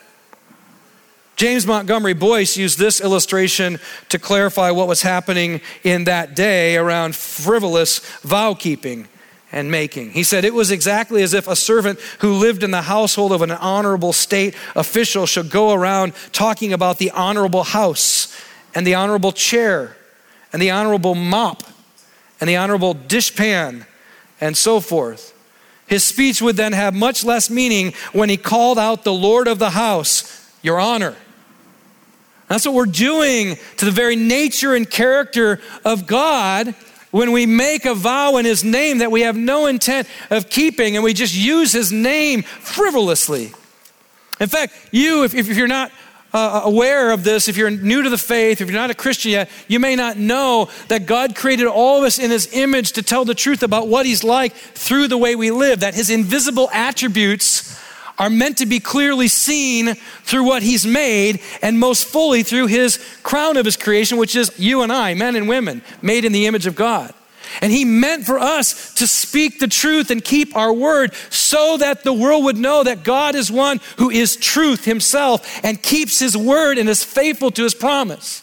James 1.35 1.67
Montgomery 1.67 2.13
Boice 2.13 2.57
used 2.57 2.79
this 2.79 2.99
illustration 2.99 3.79
to 4.09 4.17
clarify 4.17 4.71
what 4.71 4.87
was 4.87 5.03
happening 5.03 5.61
in 5.83 6.05
that 6.05 6.35
day 6.35 6.75
around 6.75 7.15
frivolous 7.15 7.99
vow 8.21 8.55
keeping 8.55 9.07
and 9.53 9.69
making. 9.69 10.09
He 10.11 10.23
said 10.23 10.43
it 10.43 10.53
was 10.53 10.71
exactly 10.71 11.21
as 11.21 11.35
if 11.35 11.47
a 11.47 11.55
servant 11.55 11.99
who 12.19 12.33
lived 12.33 12.63
in 12.63 12.71
the 12.71 12.81
household 12.81 13.31
of 13.31 13.43
an 13.43 13.51
honorable 13.51 14.11
state 14.11 14.55
official 14.75 15.27
should 15.27 15.51
go 15.51 15.71
around 15.71 16.13
talking 16.31 16.73
about 16.73 16.97
the 16.97 17.11
honorable 17.11 17.63
house 17.63 18.35
and 18.73 18.85
the 18.85 18.95
honorable 18.95 19.31
chair 19.31 19.95
and 20.51 20.59
the 20.59 20.71
honorable 20.71 21.13
mop 21.13 21.63
and 22.41 22.49
the 22.49 22.57
honorable 22.57 22.95
dishpan 22.95 23.85
and 24.41 24.57
so 24.57 24.79
forth. 24.79 25.29
His 25.85 26.03
speech 26.03 26.41
would 26.41 26.57
then 26.57 26.73
have 26.73 26.95
much 26.95 27.23
less 27.23 27.49
meaning 27.49 27.93
when 28.11 28.29
he 28.29 28.37
called 28.37 28.79
out 28.79 29.03
the 29.03 29.13
Lord 29.13 29.47
of 29.47 29.59
the 29.59 29.69
house, 29.69 30.51
Your 30.63 30.79
Honor. 30.79 31.15
That's 32.47 32.65
what 32.65 32.73
we're 32.73 32.85
doing 32.85 33.57
to 33.77 33.85
the 33.85 33.91
very 33.91 34.15
nature 34.15 34.73
and 34.73 34.89
character 34.89 35.61
of 35.85 36.07
God 36.07 36.73
when 37.13 37.31
we 37.31 37.45
make 37.45 37.85
a 37.85 37.93
vow 37.93 38.37
in 38.37 38.45
His 38.45 38.63
name 38.63 38.97
that 38.97 39.11
we 39.11 39.21
have 39.21 39.37
no 39.37 39.67
intent 39.67 40.07
of 40.31 40.49
keeping 40.49 40.95
and 40.95 41.03
we 41.03 41.13
just 41.13 41.35
use 41.35 41.71
His 41.71 41.91
name 41.91 42.41
frivolously. 42.41 43.53
In 44.39 44.49
fact, 44.49 44.73
you, 44.91 45.23
if, 45.23 45.35
if 45.35 45.55
you're 45.55 45.67
not 45.67 45.91
uh, 46.33 46.61
aware 46.63 47.11
of 47.11 47.23
this, 47.23 47.47
if 47.47 47.55
you're 47.55 47.69
new 47.69 48.01
to 48.01 48.09
the 48.09 48.17
faith, 48.17 48.61
if 48.61 48.67
you're 48.67 48.79
not 48.79 48.89
a 48.89 48.95
Christian 48.95 49.31
yet, 49.31 49.51
you 49.67 49.79
may 49.79 49.95
not 49.95 50.17
know 50.17 50.71
that 50.87 51.05
God 51.05 51.35
created 51.35 51.67
all 51.67 51.99
of 51.99 52.03
us 52.03 52.17
in 52.17 52.31
His 52.31 52.51
image 52.51 52.93
to 52.93 53.03
tell 53.03 53.25
the 53.25 53.35
truth 53.35 53.61
about 53.61 53.87
what 53.87 54.07
He's 54.07 54.23
like 54.23 54.53
through 54.53 55.07
the 55.07 55.17
way 55.17 55.35
we 55.35 55.51
live, 55.51 55.81
that 55.81 55.93
His 55.93 56.09
invisible 56.09 56.67
attributes 56.73 57.79
are 58.17 58.29
meant 58.29 58.57
to 58.59 58.65
be 58.65 58.79
clearly 58.79 59.27
seen 59.27 59.95
through 60.23 60.43
what 60.43 60.63
He's 60.63 60.85
made 60.85 61.41
and 61.61 61.79
most 61.79 62.05
fully 62.05 62.43
through 62.43 62.67
His 62.67 63.03
crown 63.23 63.57
of 63.57 63.65
His 63.65 63.77
creation, 63.77 64.17
which 64.17 64.35
is 64.35 64.51
you 64.59 64.81
and 64.81 64.91
I, 64.91 65.13
men 65.13 65.35
and 65.35 65.47
women, 65.47 65.81
made 66.01 66.25
in 66.25 66.31
the 66.31 66.45
image 66.45 66.65
of 66.65 66.75
God. 66.75 67.13
And 67.61 67.71
He 67.71 67.85
meant 67.85 68.25
for 68.25 68.39
us 68.39 68.93
to 68.95 69.07
speak 69.07 69.59
the 69.59 69.67
truth 69.67 70.11
and 70.11 70.23
keep 70.23 70.55
our 70.55 70.73
word 70.73 71.13
so 71.29 71.77
that 71.77 72.03
the 72.03 72.13
world 72.13 72.45
would 72.45 72.57
know 72.57 72.83
that 72.83 73.03
God 73.03 73.35
is 73.35 73.51
one 73.51 73.79
who 73.97 74.09
is 74.09 74.35
truth 74.35 74.85
Himself 74.85 75.59
and 75.63 75.81
keeps 75.81 76.19
His 76.19 76.37
word 76.37 76.77
and 76.77 76.89
is 76.89 77.03
faithful 77.03 77.51
to 77.51 77.63
His 77.63 77.75
promise. 77.75 78.42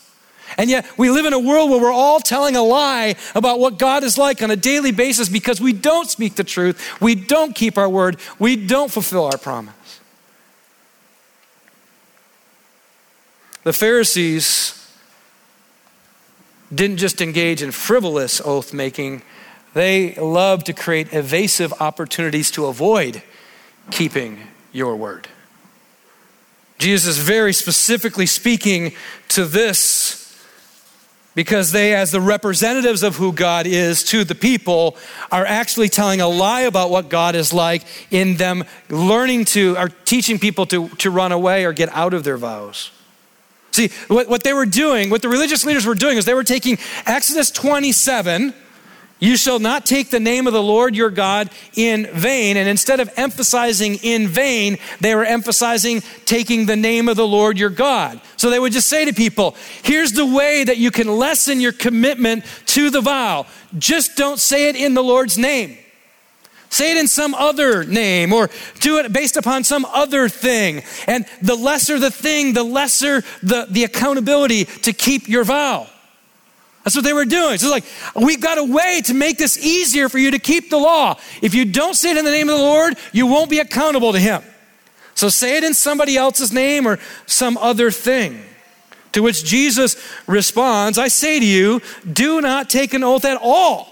And 0.57 0.69
yet, 0.69 0.87
we 0.99 1.11
live 1.11 1.27
in 1.27 1.33
a 1.33 1.39
world 1.39 1.71
where 1.71 1.81
we're 1.81 1.93
all 1.93 2.21
telling 2.21 2.57
a 2.57 2.63
lie 2.63 3.17
about 3.35 3.61
what 3.61 3.79
God 3.79 4.03
is 4.05 4.19
like 4.19 4.43
on 4.43 4.51
a 4.51 4.57
daily 4.57 4.93
basis 4.93 5.29
because 5.29 5.61
we 5.61 5.73
don't 5.73 6.09
speak 6.09 6.35
the 6.35 6.45
truth, 6.45 7.01
we 7.01 7.15
don't 7.15 7.55
keep 7.55 7.79
our 7.79 7.89
word, 7.89 8.19
we 8.39 8.57
don't 8.57 8.91
fulfill 8.91 9.27
our 9.27 9.39
promise. 9.39 9.75
The 13.63 13.73
Pharisees 13.73 14.77
didn't 16.75 16.97
just 16.97 17.21
engage 17.21 17.63
in 17.63 17.73
frivolous 17.73 18.41
oath 18.41 18.73
making, 18.73 19.23
they 19.75 20.15
loved 20.15 20.67
to 20.67 20.73
create 20.73 21.13
evasive 21.13 21.73
opportunities 21.81 22.51
to 22.53 22.67
avoid 22.67 23.23
keeping 23.91 24.39
your 24.73 24.97
word. 24.97 25.29
Jesus 26.79 27.19
is 27.19 27.19
very 27.19 27.53
specifically 27.53 28.27
speaking 28.27 28.95
to 29.29 29.45
this 29.45 30.20
because 31.41 31.73
they, 31.73 31.95
as 31.95 32.11
the 32.11 32.21
representatives 32.21 33.03
of 33.03 33.17
who 33.17 33.33
God 33.33 33.67
is 33.67 34.05
to 34.05 34.25
the 34.25 34.35
people, 34.35 34.95
are 35.33 35.47
actually 35.47 35.89
telling 35.89 36.21
a 36.21 36.29
lie 36.29 36.61
about 36.61 36.91
what 36.91 37.09
God 37.09 37.35
is 37.35 37.51
like 37.51 37.83
in 38.11 38.37
them 38.37 38.63
learning 38.91 39.47
to, 39.47 39.75
or 39.79 39.89
teaching 39.89 40.39
people 40.39 40.67
to, 40.67 40.91
to 40.97 41.11
run 41.11 41.33
away 41.33 41.65
or 41.65 41.73
get 41.73 41.89
out 41.97 42.13
of 42.13 42.25
their 42.25 42.37
vows. 42.37 42.91
See, 43.71 43.89
what, 44.09 44.29
what 44.29 44.45
they 44.45 44.53
were 44.53 44.67
doing, 44.67 45.09
what 45.09 45.23
the 45.23 45.31
religious 45.31 45.65
leaders 45.65 45.87
were 45.87 45.95
doing, 45.95 46.19
is 46.19 46.27
they 46.27 46.35
were 46.35 46.45
taking 46.45 46.77
Exodus 47.07 47.51
27 47.51 48.53
you 49.21 49.37
shall 49.37 49.59
not 49.59 49.87
take 49.87 50.11
the 50.11 50.19
name 50.19 50.47
of 50.47 50.55
the 50.55 50.63
Lord 50.63 50.97
your 50.97 51.11
God 51.11 51.51
in 51.77 52.07
vain. 52.07 52.57
And 52.57 52.69
instead 52.69 53.01
of 53.01 53.11
emphasizing 53.17 53.97
in 53.97 54.27
vain, 54.27 54.79
they 55.01 55.15
were 55.15 55.25
emphasizing 55.25 56.03
taking 56.25 56.67
the 56.67 56.77
name 56.77 57.09
of 57.09 57.17
the 57.17 57.27
Lord 57.27 57.59
your 57.59 57.71
God. 57.71 58.21
So 58.37 58.49
they 58.49 58.59
would 58.59 58.73
just 58.73 58.89
say 58.89 59.05
to 59.05 59.13
people, 59.13 59.55
here's 59.83 60.13
the 60.13 60.27
way 60.27 60.65
that 60.65 60.79
you 60.79 60.91
can 60.91 61.07
lessen 61.07 61.61
your 61.61 61.73
commitment 61.73 62.45
to 62.67 62.89
the 62.89 63.03
vow. 63.03 63.47
Just 63.79 64.17
don't 64.17 64.39
say 64.39 64.71
it 64.71 64.77
in 64.77 64.95
the 64.95 65.05
Lord's 65.05 65.37
name. 65.37 65.77
Say 66.71 66.93
it 66.93 66.99
in 66.99 67.09
some 67.09 67.35
other 67.35 67.85
name 67.85 68.33
or 68.33 68.49
do 68.79 68.99
it 68.99 69.13
based 69.13 69.37
upon 69.37 69.65
some 69.65 69.85
other 69.85 70.29
thing. 70.29 70.83
And 71.07 71.27
the 71.43 71.57
lesser 71.57 71.99
the 71.99 72.13
thing, 72.13 72.53
the 72.53 72.63
lesser 72.63 73.23
the, 73.43 73.67
the 73.69 73.85
accountability 73.85 74.65
to 74.65 74.93
keep 74.93 75.29
your 75.29 75.45
vow. 75.45 75.89
That's 76.91 77.05
what 77.05 77.05
they 77.05 77.13
were 77.13 77.25
doing. 77.25 77.57
So 77.59 77.73
it's 77.73 78.17
like, 78.17 78.25
we've 78.25 78.41
got 78.41 78.59
a 78.59 78.65
way 78.65 79.01
to 79.05 79.15
make 79.15 79.39
this 79.39 79.65
easier 79.65 80.09
for 80.09 80.19
you 80.19 80.33
to 80.33 80.41
keep 80.41 80.71
the 80.71 80.77
law. 80.77 81.21
If 81.41 81.55
you 81.55 81.65
don't 81.65 81.95
say 81.95 82.11
it 82.11 82.17
in 82.17 82.25
the 82.25 82.33
name 82.33 82.49
of 82.49 82.59
the 82.59 82.65
Lord, 82.65 82.99
you 83.13 83.29
won't 83.29 83.49
be 83.49 83.61
accountable 83.61 84.13
to 84.13 84.19
Him. 84.19 84.43
So 85.15 85.29
say 85.29 85.57
it 85.57 85.63
in 85.63 85.73
somebody 85.73 86.17
else's 86.17 86.53
name 86.53 86.89
or 86.89 86.99
some 87.27 87.57
other 87.59 87.93
thing. 87.93 88.43
To 89.13 89.23
which 89.23 89.45
Jesus 89.45 89.97
responds, 90.27 90.99
I 90.99 91.07
say 91.07 91.39
to 91.39 91.47
you, 91.47 91.81
do 92.13 92.41
not 92.41 92.69
take 92.69 92.93
an 92.93 93.05
oath 93.05 93.25
at 93.25 93.39
all 93.41 93.90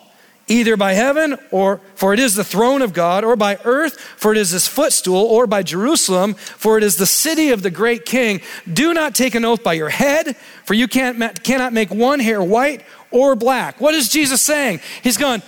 either 0.49 0.77
by 0.77 0.95
heaven 0.95 1.39
or 1.51 1.81
for 1.95 2.13
it 2.13 2.19
is 2.19 2.35
the 2.35 2.45
throne 2.45 2.83
of 2.83 2.93
God 2.93 3.25
or 3.25 3.37
by 3.37 3.59
earth 3.65 3.99
for 4.01 4.33
it 4.33 4.39
is 4.39 4.51
his 4.51 4.67
footstool 4.67 5.25
or 5.25 5.47
by 5.47 5.63
Jerusalem 5.63 6.35
for 6.35 6.79
it 6.79 6.85
is 6.85 6.97
the 6.97 7.07
city 7.07 7.51
of 7.51 7.63
the 7.63 7.71
great 7.71 8.05
king. 8.05 8.41
Do 8.71 8.93
not 8.95 9.15
take 9.15 9.35
an 9.35 9.45
oath 9.45 9.63
by 9.63 9.75
your 9.75 9.89
head 9.89 10.37
for 10.65 10.75
you 10.75 10.89
can't 10.89 11.43
cannot 11.43 11.73
make 11.73 11.91
one 11.91 12.21
hair 12.21 12.43
white 12.43 12.85
or 13.11 13.35
black. 13.37 13.81
What 13.81 13.95
is 13.95 14.09
Jesus 14.09 14.43
saying? 14.43 14.81
He's 15.03 15.17
going 15.17 15.43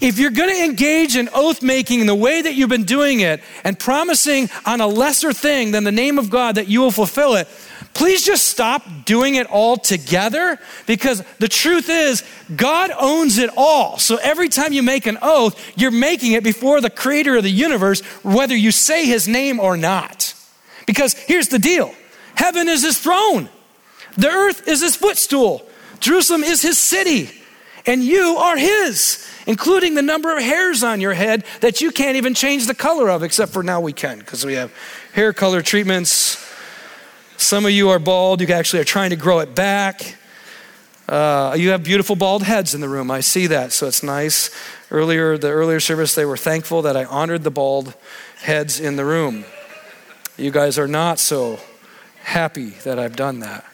if 0.00 0.18
you're 0.18 0.30
going 0.30 0.48
to 0.48 0.64
engage 0.64 1.16
in 1.16 1.28
oath 1.34 1.62
making 1.62 2.00
in 2.00 2.06
the 2.06 2.14
way 2.14 2.40
that 2.40 2.54
you've 2.54 2.70
been 2.70 2.84
doing 2.84 3.20
it 3.20 3.42
and 3.64 3.78
promising 3.78 4.48
on 4.64 4.80
a 4.80 4.86
lesser 4.86 5.32
thing 5.32 5.72
than 5.72 5.84
the 5.84 5.92
name 5.92 6.18
of 6.18 6.30
God 6.30 6.54
that 6.54 6.68
you 6.68 6.80
will 6.80 6.90
fulfill 6.90 7.34
it 7.34 7.48
please 7.94 8.24
just 8.24 8.46
stop 8.46 8.82
doing 9.04 9.34
it 9.34 9.46
all 9.46 9.76
together 9.76 10.58
because 10.86 11.22
the 11.38 11.48
truth 11.48 11.88
is, 11.88 12.24
God 12.54 12.90
owns 12.98 13.38
it 13.38 13.50
all. 13.56 13.98
So 13.98 14.16
every 14.16 14.48
time 14.48 14.72
you 14.72 14.82
make 14.82 15.06
an 15.06 15.18
oath, 15.20 15.60
you're 15.76 15.90
making 15.90 16.32
it 16.32 16.44
before 16.44 16.80
the 16.80 16.90
creator 16.90 17.36
of 17.36 17.42
the 17.42 17.50
universe, 17.50 18.00
whether 18.22 18.56
you 18.56 18.70
say 18.70 19.06
his 19.06 19.28
name 19.28 19.60
or 19.60 19.76
not. 19.76 20.34
Because 20.86 21.14
here's 21.14 21.48
the 21.48 21.58
deal 21.58 21.94
heaven 22.34 22.68
is 22.68 22.82
his 22.82 22.98
throne, 22.98 23.48
the 24.16 24.28
earth 24.28 24.66
is 24.66 24.80
his 24.80 24.96
footstool, 24.96 25.68
Jerusalem 26.00 26.42
is 26.42 26.62
his 26.62 26.78
city, 26.78 27.30
and 27.86 28.02
you 28.02 28.36
are 28.36 28.56
his. 28.56 29.26
Including 29.46 29.94
the 29.94 30.02
number 30.02 30.36
of 30.36 30.42
hairs 30.42 30.84
on 30.84 31.00
your 31.00 31.14
head 31.14 31.44
that 31.60 31.80
you 31.80 31.90
can't 31.90 32.16
even 32.16 32.34
change 32.34 32.66
the 32.66 32.74
color 32.74 33.10
of, 33.10 33.22
except 33.22 33.52
for 33.52 33.62
now 33.62 33.80
we 33.80 33.92
can, 33.92 34.18
because 34.18 34.44
we 34.44 34.52
have 34.52 34.72
hair 35.12 35.32
color 35.32 35.60
treatments 35.60 36.49
Some 37.40 37.64
of 37.64 37.70
you 37.70 37.88
are 37.88 37.98
bald. 37.98 38.42
You 38.42 38.46
actually 38.48 38.80
are 38.80 38.84
trying 38.84 39.10
to 39.10 39.16
grow 39.16 39.38
it 39.38 39.54
back. 39.54 40.18
Uh, 41.08 41.56
you 41.58 41.70
have 41.70 41.82
beautiful 41.82 42.14
bald 42.14 42.42
heads 42.42 42.74
in 42.74 42.82
the 42.82 42.88
room. 42.88 43.10
I 43.10 43.20
see 43.20 43.46
that, 43.46 43.72
so 43.72 43.86
it's 43.86 44.02
nice. 44.02 44.50
Earlier, 44.90 45.38
the 45.38 45.48
earlier 45.48 45.80
service, 45.80 46.14
they 46.14 46.26
were 46.26 46.36
thankful 46.36 46.82
that 46.82 46.98
I 46.98 47.06
honored 47.06 47.42
the 47.42 47.50
bald 47.50 47.94
heads 48.42 48.78
in 48.78 48.96
the 48.96 49.06
room. 49.06 49.46
You 50.36 50.50
guys 50.50 50.78
are 50.78 50.86
not 50.86 51.18
so 51.18 51.60
happy 52.24 52.70
that 52.84 52.98
I've 52.98 53.16
done 53.16 53.40
that. 53.40 53.64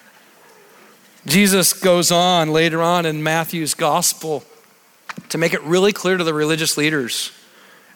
Jesus 1.26 1.72
goes 1.72 2.12
on 2.12 2.52
later 2.52 2.80
on 2.80 3.04
in 3.04 3.24
Matthew's 3.24 3.74
gospel 3.74 4.44
to 5.28 5.38
make 5.38 5.54
it 5.54 5.62
really 5.62 5.92
clear 5.92 6.16
to 6.16 6.24
the 6.24 6.32
religious 6.32 6.76
leaders. 6.76 7.32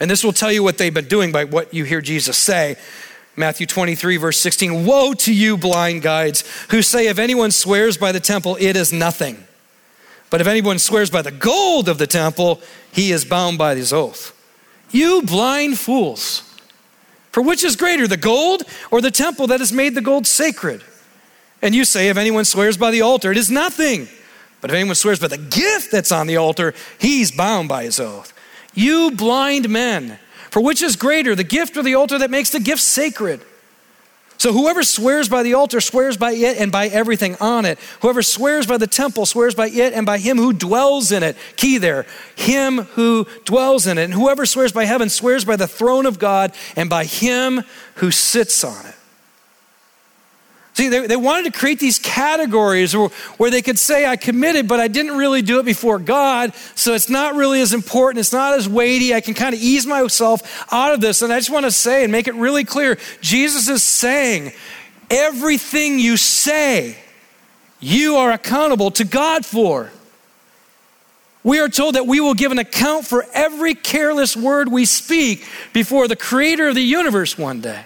And 0.00 0.10
this 0.10 0.24
will 0.24 0.32
tell 0.32 0.50
you 0.50 0.64
what 0.64 0.78
they've 0.78 0.92
been 0.92 1.08
doing 1.08 1.30
by 1.30 1.44
what 1.44 1.72
you 1.72 1.84
hear 1.84 2.00
Jesus 2.00 2.36
say. 2.36 2.76
Matthew 3.40 3.66
23, 3.66 4.18
verse 4.18 4.38
16 4.38 4.86
Woe 4.86 5.14
to 5.14 5.34
you, 5.34 5.56
blind 5.56 6.02
guides, 6.02 6.44
who 6.70 6.82
say, 6.82 7.08
If 7.08 7.18
anyone 7.18 7.50
swears 7.50 7.96
by 7.96 8.12
the 8.12 8.20
temple, 8.20 8.56
it 8.60 8.76
is 8.76 8.92
nothing. 8.92 9.44
But 10.30 10.40
if 10.40 10.46
anyone 10.46 10.78
swears 10.78 11.10
by 11.10 11.22
the 11.22 11.32
gold 11.32 11.88
of 11.88 11.98
the 11.98 12.06
temple, 12.06 12.60
he 12.92 13.10
is 13.10 13.24
bound 13.24 13.58
by 13.58 13.74
his 13.74 13.92
oath. 13.92 14.36
You 14.92 15.22
blind 15.22 15.78
fools! 15.78 16.46
For 17.32 17.42
which 17.42 17.64
is 17.64 17.76
greater, 17.76 18.06
the 18.06 18.16
gold 18.16 18.62
or 18.90 19.00
the 19.00 19.10
temple 19.10 19.48
that 19.48 19.60
has 19.60 19.72
made 19.72 19.94
the 19.94 20.00
gold 20.00 20.26
sacred? 20.26 20.82
And 21.62 21.74
you 21.74 21.84
say, 21.84 22.08
If 22.08 22.16
anyone 22.16 22.44
swears 22.44 22.76
by 22.76 22.90
the 22.90 23.02
altar, 23.02 23.32
it 23.32 23.36
is 23.36 23.50
nothing. 23.50 24.08
But 24.60 24.70
if 24.70 24.74
anyone 24.74 24.94
swears 24.94 25.18
by 25.18 25.28
the 25.28 25.38
gift 25.38 25.90
that's 25.90 26.12
on 26.12 26.26
the 26.26 26.36
altar, 26.36 26.74
he's 26.98 27.32
bound 27.32 27.68
by 27.68 27.84
his 27.84 27.98
oath. 27.98 28.32
You 28.74 29.10
blind 29.12 29.68
men, 29.68 30.18
for 30.50 30.60
which 30.60 30.82
is 30.82 30.96
greater, 30.96 31.34
the 31.34 31.44
gift 31.44 31.76
or 31.76 31.82
the 31.82 31.94
altar 31.94 32.18
that 32.18 32.30
makes 32.30 32.50
the 32.50 32.60
gift 32.60 32.82
sacred? 32.82 33.40
So 34.40 34.54
whoever 34.54 34.82
swears 34.82 35.28
by 35.28 35.42
the 35.42 35.52
altar 35.52 35.82
swears 35.82 36.16
by 36.16 36.32
it 36.32 36.56
and 36.56 36.72
by 36.72 36.86
everything 36.86 37.36
on 37.42 37.66
it. 37.66 37.78
Whoever 38.00 38.22
swears 38.22 38.66
by 38.66 38.78
the 38.78 38.86
temple 38.86 39.26
swears 39.26 39.54
by 39.54 39.68
it 39.68 39.92
and 39.92 40.06
by 40.06 40.16
him 40.16 40.38
who 40.38 40.54
dwells 40.54 41.12
in 41.12 41.22
it. 41.22 41.36
Key 41.56 41.76
there, 41.76 42.06
him 42.36 42.78
who 42.78 43.26
dwells 43.44 43.86
in 43.86 43.98
it. 43.98 44.04
And 44.04 44.14
whoever 44.14 44.46
swears 44.46 44.72
by 44.72 44.86
heaven 44.86 45.10
swears 45.10 45.44
by 45.44 45.56
the 45.56 45.68
throne 45.68 46.06
of 46.06 46.18
God 46.18 46.54
and 46.74 46.88
by 46.88 47.04
him 47.04 47.64
who 47.96 48.10
sits 48.10 48.64
on 48.64 48.86
it. 48.86 48.94
See, 50.80 50.88
they, 50.88 51.06
they 51.06 51.16
wanted 51.16 51.52
to 51.52 51.58
create 51.58 51.78
these 51.78 51.98
categories 51.98 52.96
where, 52.96 53.10
where 53.36 53.50
they 53.50 53.60
could 53.60 53.78
say, 53.78 54.06
I 54.06 54.16
committed, 54.16 54.66
but 54.66 54.80
I 54.80 54.88
didn't 54.88 55.14
really 55.14 55.42
do 55.42 55.58
it 55.58 55.66
before 55.66 55.98
God, 55.98 56.54
so 56.74 56.94
it's 56.94 57.10
not 57.10 57.34
really 57.34 57.60
as 57.60 57.74
important. 57.74 58.20
It's 58.20 58.32
not 58.32 58.54
as 58.54 58.66
weighty. 58.66 59.12
I 59.12 59.20
can 59.20 59.34
kind 59.34 59.54
of 59.54 59.60
ease 59.60 59.84
myself 59.84 60.64
out 60.72 60.94
of 60.94 61.02
this. 61.02 61.20
And 61.20 61.34
I 61.34 61.38
just 61.38 61.50
want 61.50 61.66
to 61.66 61.70
say 61.70 62.02
and 62.02 62.10
make 62.10 62.28
it 62.28 62.34
really 62.34 62.64
clear 62.64 62.96
Jesus 63.20 63.68
is 63.68 63.82
saying, 63.82 64.52
everything 65.10 65.98
you 65.98 66.16
say, 66.16 66.96
you 67.78 68.16
are 68.16 68.30
accountable 68.30 68.90
to 68.92 69.04
God 69.04 69.44
for. 69.44 69.92
We 71.44 71.60
are 71.60 71.68
told 71.68 71.96
that 71.96 72.06
we 72.06 72.20
will 72.20 72.32
give 72.32 72.52
an 72.52 72.58
account 72.58 73.04
for 73.04 73.26
every 73.34 73.74
careless 73.74 74.34
word 74.34 74.72
we 74.72 74.86
speak 74.86 75.46
before 75.74 76.08
the 76.08 76.16
creator 76.16 76.68
of 76.68 76.74
the 76.74 76.80
universe 76.80 77.36
one 77.36 77.60
day. 77.60 77.84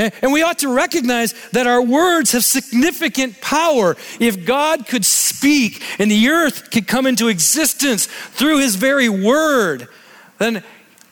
And 0.00 0.32
we 0.32 0.42
ought 0.42 0.58
to 0.60 0.72
recognize 0.72 1.34
that 1.50 1.66
our 1.66 1.82
words 1.82 2.32
have 2.32 2.44
significant 2.44 3.40
power. 3.40 3.96
If 4.18 4.46
God 4.46 4.86
could 4.86 5.04
speak 5.04 5.82
and 5.98 6.10
the 6.10 6.28
earth 6.30 6.70
could 6.70 6.88
come 6.88 7.06
into 7.06 7.28
existence 7.28 8.06
through 8.06 8.58
his 8.58 8.76
very 8.76 9.08
word, 9.08 9.88
then 10.38 10.64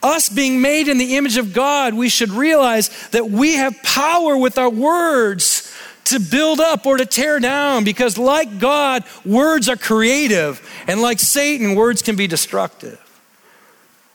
us 0.02 0.28
being 0.28 0.60
made 0.62 0.88
in 0.88 0.96
the 0.96 1.16
image 1.16 1.36
of 1.36 1.52
God, 1.52 1.92
we 1.94 2.08
should 2.08 2.30
realize 2.30 2.88
that 3.10 3.28
we 3.28 3.56
have 3.56 3.82
power 3.82 4.36
with 4.36 4.56
our 4.56 4.70
words 4.70 5.74
to 6.04 6.18
build 6.18 6.60
up 6.60 6.86
or 6.86 6.96
to 6.96 7.04
tear 7.04 7.38
down 7.38 7.84
because, 7.84 8.16
like 8.16 8.58
God, 8.58 9.04
words 9.26 9.68
are 9.68 9.76
creative, 9.76 10.66
and 10.86 11.02
like 11.02 11.18
Satan, 11.18 11.74
words 11.74 12.00
can 12.00 12.16
be 12.16 12.26
destructive. 12.26 12.98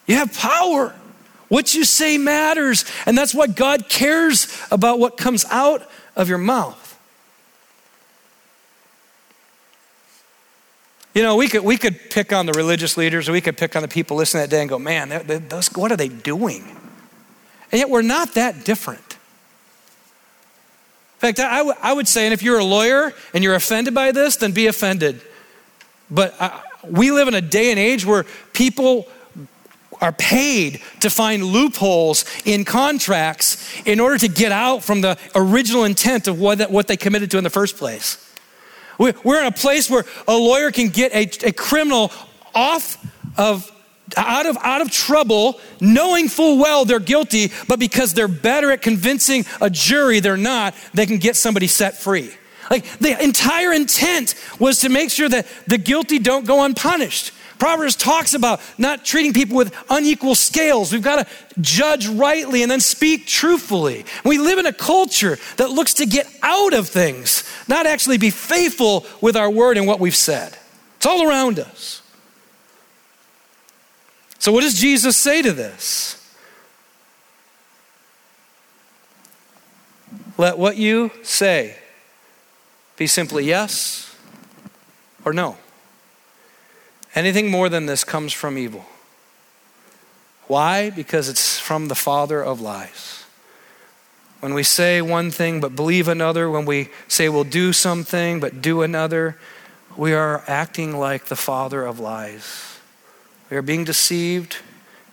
You 0.08 0.16
have 0.16 0.34
power. 0.34 0.96
What 1.54 1.76
you 1.76 1.86
say 1.86 2.18
matters. 2.18 2.84
And 3.06 3.16
that's 3.16 3.36
why 3.36 3.46
God 3.46 3.88
cares 3.88 4.48
about 4.72 4.98
what 4.98 5.18
comes 5.18 5.46
out 5.52 5.88
of 6.16 6.28
your 6.28 6.40
mouth. 6.40 7.00
You 11.14 11.22
know, 11.22 11.36
we 11.36 11.48
could, 11.48 11.64
we 11.64 11.78
could 11.78 12.10
pick 12.10 12.34
on 12.34 12.48
the 12.48 12.54
religious 12.54 12.98
leaders, 12.98 13.30
or 13.30 13.34
we 13.34 13.42
could 13.42 13.56
pick 13.56 13.76
on 13.76 13.84
the 13.84 13.88
people 13.88 14.18
listening 14.18 14.42
that 14.42 14.50
day 14.50 14.62
and 14.62 14.68
go, 14.68 14.80
man, 14.80 15.10
they're, 15.10 15.20
they're, 15.20 15.38
those, 15.38 15.68
what 15.76 15.92
are 15.92 15.96
they 15.96 16.08
doing? 16.08 16.64
And 17.72 17.78
yet 17.78 17.88
we're 17.88 18.02
not 18.02 18.34
that 18.34 18.66
different. 18.66 19.14
In 21.18 21.20
fact, 21.20 21.40
I, 21.40 21.58
w- 21.60 21.78
I 21.84 21.94
would 21.94 22.08
say, 22.08 22.26
and 22.26 22.34
if 22.34 22.42
you're 22.42 22.58
a 22.58 22.66
lawyer 22.66 23.14
and 23.32 23.44
you're 23.44 23.54
offended 23.54 23.94
by 23.94 24.12
this, 24.12 24.38
then 24.38 24.54
be 24.54 24.66
offended. 24.66 25.22
But 26.10 26.34
I, 26.40 26.48
uh, 26.48 26.60
we 26.90 27.12
live 27.12 27.28
in 27.28 27.36
a 27.36 27.42
day 27.42 27.70
and 27.70 27.80
age 27.80 28.08
where 28.08 28.26
people 28.54 29.08
are 30.04 30.12
paid 30.12 30.82
to 31.00 31.10
find 31.10 31.44
loopholes 31.46 32.26
in 32.44 32.66
contracts 32.66 33.66
in 33.86 34.02
order 34.02 34.18
to 34.18 34.28
get 34.28 34.52
out 34.52 34.84
from 34.84 35.00
the 35.00 35.18
original 35.34 35.86
intent 35.86 36.28
of 36.28 36.38
what, 36.40 36.70
what 36.70 36.90
they 36.90 36.98
committed 36.98 37.32
to 37.32 37.38
in 37.38 37.44
the 37.46 37.50
first 37.50 37.78
place. 37.78 38.20
We're 39.00 39.40
in 39.40 39.48
a 39.48 39.52
place 39.52 39.90
where 39.90 40.04
a 40.28 40.36
lawyer 40.36 40.72
can 40.72 40.90
get 40.90 41.14
a, 41.14 41.48
a 41.48 41.52
criminal 41.54 42.12
off 42.54 42.98
of 43.38 43.72
out 44.18 44.46
of 44.46 44.58
out 44.62 44.82
of 44.82 44.92
trouble 44.92 45.60
knowing 45.80 46.28
full 46.28 46.60
well 46.60 46.86
they're 46.86 47.00
guilty 47.00 47.52
but 47.68 47.80
because 47.80 48.14
they're 48.14 48.28
better 48.28 48.70
at 48.70 48.82
convincing 48.82 49.44
a 49.60 49.72
jury 49.72 50.20
they're 50.20 50.38
not 50.38 50.76
they 50.94 51.08
can 51.08 51.18
get 51.18 51.36
somebody 51.36 51.66
set 51.66 51.98
free 51.98 52.32
like 52.70 52.86
the 53.00 53.20
entire 53.24 53.74
intent 53.74 54.36
was 54.60 54.82
to 54.82 54.90
make 54.90 55.10
sure 55.10 55.28
that 55.30 55.48
the 55.66 55.80
guilty 55.80 56.20
don't 56.20 56.46
go 56.46 56.64
unpunished 56.64 57.34
Proverbs 57.64 57.96
talks 57.96 58.34
about 58.34 58.60
not 58.78 59.06
treating 59.06 59.32
people 59.32 59.56
with 59.56 59.74
unequal 59.90 60.36
scales. 60.36 60.92
We've 60.92 61.02
got 61.02 61.26
to 61.26 61.62
judge 61.62 62.10
rightly 62.10 62.62
and 62.62 62.70
then 62.70 62.82
speak 62.82 63.26
truthfully. 63.26 64.04
We 64.26 64.38
live 64.38 64.60
in 64.60 64.66
a 64.66 64.74
culture 64.74 65.38
that 65.56 65.70
looks 65.70 65.94
to 65.94 66.06
get 66.06 66.28
out 66.42 66.74
of 66.74 66.90
things, 66.90 67.50
not 67.70 67.86
actually 67.86 68.18
be 68.18 68.32
faithful 68.32 69.06
with 69.22 69.38
our 69.38 69.50
word 69.50 69.78
and 69.78 69.88
what 69.88 70.02
we've 70.02 70.14
said. 70.14 70.58
It's 70.98 71.06
all 71.06 71.26
around 71.26 71.58
us. 71.58 72.02
So, 74.40 74.52
what 74.52 74.60
does 74.60 74.74
Jesus 74.74 75.16
say 75.16 75.42
to 75.42 75.54
this? 75.54 76.20
Let 80.38 80.58
what 80.58 80.76
you 80.76 81.12
say 81.22 81.78
be 82.98 83.08
simply 83.08 83.46
yes 83.46 84.14
or 85.24 85.32
no. 85.32 85.56
Anything 87.16 87.52
more 87.52 87.70
than 87.70 87.86
this 87.86 88.04
comes 88.04 88.34
from 88.34 88.58
evil. 88.58 88.86
Why? 90.48 90.90
Because 90.90 91.30
it's 91.30 91.60
from 91.60 91.88
the 91.88 91.96
father 91.96 92.44
of 92.44 92.60
lies. 92.60 93.24
When 94.40 94.54
we 94.54 94.64
say 94.64 95.02
one 95.02 95.32
thing 95.32 95.62
but 95.62 95.76
believe 95.76 96.08
another, 96.08 96.50
when 96.50 96.66
we 96.66 96.90
say 97.08 97.30
we'll 97.30 97.44
do 97.44 97.72
something 97.72 98.40
but 98.40 98.62
do 98.62 98.82
another, 98.82 99.38
we 99.96 100.14
are 100.14 100.44
acting 100.48 100.98
like 100.98 101.26
the 101.26 101.36
father 101.36 101.86
of 101.86 102.00
lies. 102.00 102.80
We 103.50 103.58
are 103.58 103.62
being 103.62 103.84
deceived 103.84 104.58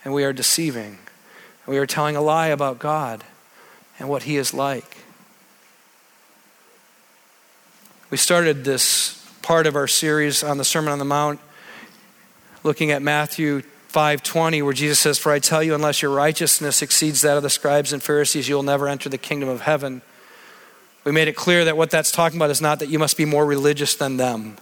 and 0.04 0.14
we 0.14 0.24
are 0.24 0.32
deceiving. 0.32 0.98
We 1.66 1.78
are 1.78 1.86
telling 1.86 2.16
a 2.16 2.22
lie 2.22 2.48
about 2.48 2.78
God 2.78 3.22
and 3.98 4.08
what 4.08 4.24
He 4.24 4.36
is 4.36 4.52
like. 4.52 4.96
We 8.10 8.16
started 8.16 8.64
this 8.64 9.24
part 9.42 9.66
of 9.68 9.76
our 9.76 9.86
series 9.86 10.42
on 10.42 10.58
the 10.58 10.64
Sermon 10.64 10.92
on 10.92 10.98
the 10.98 11.04
Mount 11.04 11.38
looking 12.62 12.90
at 12.90 13.02
Matthew 13.02 13.62
5:20 13.92 14.62
where 14.62 14.72
Jesus 14.72 14.98
says 14.98 15.18
for 15.18 15.32
I 15.32 15.38
tell 15.40 15.62
you 15.62 15.74
unless 15.74 16.00
your 16.00 16.12
righteousness 16.12 16.80
exceeds 16.80 17.22
that 17.22 17.36
of 17.36 17.42
the 17.42 17.50
scribes 17.50 17.92
and 17.92 18.02
Pharisees 18.02 18.48
you'll 18.48 18.62
never 18.62 18.88
enter 18.88 19.08
the 19.08 19.18
kingdom 19.18 19.48
of 19.48 19.62
heaven. 19.62 20.02
We 21.04 21.12
made 21.12 21.28
it 21.28 21.36
clear 21.36 21.64
that 21.64 21.76
what 21.76 21.90
that's 21.90 22.12
talking 22.12 22.38
about 22.38 22.50
is 22.50 22.60
not 22.60 22.78
that 22.78 22.88
you 22.88 22.98
must 22.98 23.16
be 23.16 23.24
more 23.24 23.46
religious 23.46 23.94
than 23.94 24.16
them, 24.18 24.58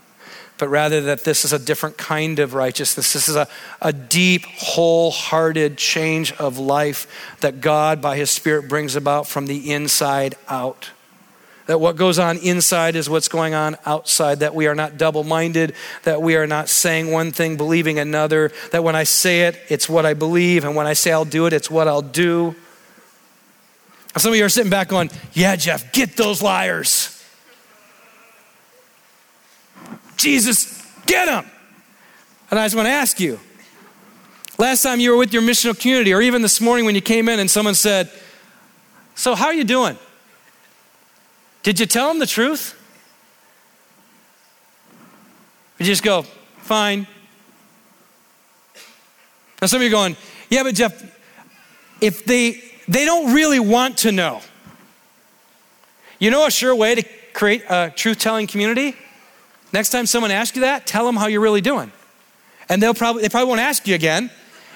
but 0.57 0.69
rather 0.69 1.01
that 1.03 1.25
this 1.25 1.45
is 1.45 1.53
a 1.53 1.59
different 1.59 1.99
kind 1.99 2.39
of 2.39 2.55
righteousness. 2.55 3.13
This 3.13 3.29
is 3.29 3.35
a, 3.35 3.49
a 3.83 3.93
deep, 3.93 4.45
wholehearted 4.47 5.77
change 5.77 6.33
of 6.35 6.57
life 6.57 7.37
that 7.41 7.61
God, 7.61 8.01
by 8.01 8.17
His 8.17 8.31
Spirit, 8.31 8.69
brings 8.69 8.95
about 8.95 9.27
from 9.27 9.47
the 9.47 9.73
inside 9.73 10.37
out 10.49 10.91
that 11.68 11.78
what 11.78 11.96
goes 11.96 12.18
on 12.18 12.38
inside 12.38 12.96
is 12.96 13.11
what's 13.11 13.28
going 13.28 13.52
on 13.52 13.76
outside, 13.85 14.40
that 14.40 14.54
we 14.54 14.66
are 14.66 14.74
not 14.74 14.96
double 14.96 15.22
minded, 15.22 15.74
that 16.04 16.22
we 16.22 16.35
are 16.35 16.46
not 16.46 16.70
saying 16.70 17.11
one 17.11 17.31
thing, 17.31 17.59
believing 17.59 17.98
another, 17.98 18.50
that 18.72 18.83
when 18.83 18.96
I 18.96 19.04
say 19.04 19.42
it, 19.42 19.59
it's 19.68 19.87
what 19.87 20.07
I 20.07 20.14
believe, 20.14 20.64
and 20.64 20.74
when 20.74 20.87
I 20.87 20.94
say 20.94 21.12
I'll 21.12 21.26
do 21.26 21.44
it, 21.44 21.52
it's 21.52 21.70
what 21.70 21.87
I'll 21.87 22.00
do. 22.00 22.57
Some 24.16 24.33
of 24.33 24.38
you 24.38 24.46
are 24.46 24.48
sitting 24.48 24.70
back 24.70 24.88
going, 24.88 25.11
Yeah, 25.35 25.57
Jeff, 25.57 25.92
get 25.92 26.16
those 26.16 26.40
liars. 26.40 27.14
Jesus, 30.16 30.83
get 31.04 31.26
them. 31.26 31.44
And 32.50 32.59
I 32.59 32.64
just 32.64 32.76
want 32.76 32.87
to 32.87 32.92
ask 32.92 33.20
you 33.20 33.38
last 34.57 34.83
time 34.83 35.00
you 35.00 35.11
were 35.11 35.18
with 35.18 35.35
your 35.35 35.42
missional 35.42 35.78
community, 35.78 36.14
or 36.14 36.22
even 36.22 36.40
this 36.40 36.62
morning 36.62 36.87
when 36.87 36.94
you 36.94 37.02
came 37.02 37.28
in 37.28 37.38
and 37.38 37.50
someone 37.50 37.74
said, 37.74 38.11
So, 39.14 39.35
how 39.35 39.48
are 39.48 39.54
you 39.54 39.64
doing? 39.64 39.98
Did 41.68 41.81
you 41.81 41.85
tell 41.85 42.09
them 42.09 42.18
the 42.18 42.26
truth? 42.26 42.74
You 45.78 45.85
just 45.85 46.02
go, 46.02 46.22
fine. 46.61 47.07
Now 49.61 49.66
some 49.66 49.76
of 49.76 49.83
you 49.83 49.88
are 49.88 49.90
going, 49.90 50.16
yeah, 50.48 50.62
but 50.62 50.74
Jeff, 50.74 50.94
if 52.00 52.24
they 52.24 52.62
they 52.88 53.04
don't 53.04 53.35
really 53.35 53.61
want 53.61 53.98
to 53.98 54.12
know. 54.12 54.40
You 56.18 56.31
know 56.31 56.46
a 56.46 56.50
sure 56.50 56.74
way 56.74 56.94
to 56.94 57.02
create 57.35 57.64
a 57.68 57.92
truth-telling 57.94 58.46
community? 58.46 58.96
Next 59.70 59.90
time 59.90 60.07
someone 60.07 60.31
asks 60.31 60.57
you 60.57 60.62
that, 60.62 60.87
tell 60.87 61.04
them 61.04 61.16
how 61.16 61.26
you're 61.26 61.42
really 61.42 61.61
doing. 61.61 61.92
And 62.70 62.83
they'll 62.83 62.94
probably 62.94 63.20
they 63.20 63.28
probably 63.28 63.48
won't 63.50 63.61
ask 63.61 63.87
you 63.87 63.94
again 63.94 64.31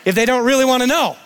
if 0.04 0.14
they 0.14 0.26
don't 0.26 0.44
really 0.44 0.66
want 0.66 0.82
to 0.82 0.86
know. 0.86 1.16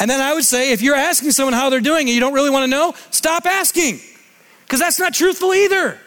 And 0.00 0.10
then 0.10 0.20
I 0.20 0.32
would 0.32 0.44
say 0.44 0.72
if 0.72 0.80
you're 0.80 0.96
asking 0.96 1.32
someone 1.32 1.52
how 1.52 1.68
they're 1.68 1.80
doing 1.80 2.08
and 2.08 2.14
you 2.14 2.20
don't 2.20 2.32
really 2.32 2.50
want 2.50 2.64
to 2.64 2.70
know, 2.70 2.94
stop 3.10 3.44
asking. 3.44 4.00
Because 4.64 4.80
that's 4.80 4.98
not 4.98 5.12
truthful 5.12 5.52
either. 5.52 5.98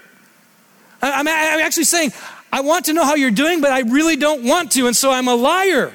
I'm, 1.01 1.27
actually 1.27 1.83
saying, 1.83 2.11
I 2.51 2.61
want 2.61 2.85
to 2.85 2.93
know 2.93 3.03
how 3.03 3.15
you're 3.15 3.31
doing, 3.31 3.61
but 3.61 3.71
I 3.71 3.81
really 3.81 4.15
don't 4.15 4.43
want 4.45 4.71
to, 4.71 4.87
and 4.87 4.95
so 4.95 5.11
I'm 5.11 5.27
a 5.27 5.35
liar. 5.35 5.91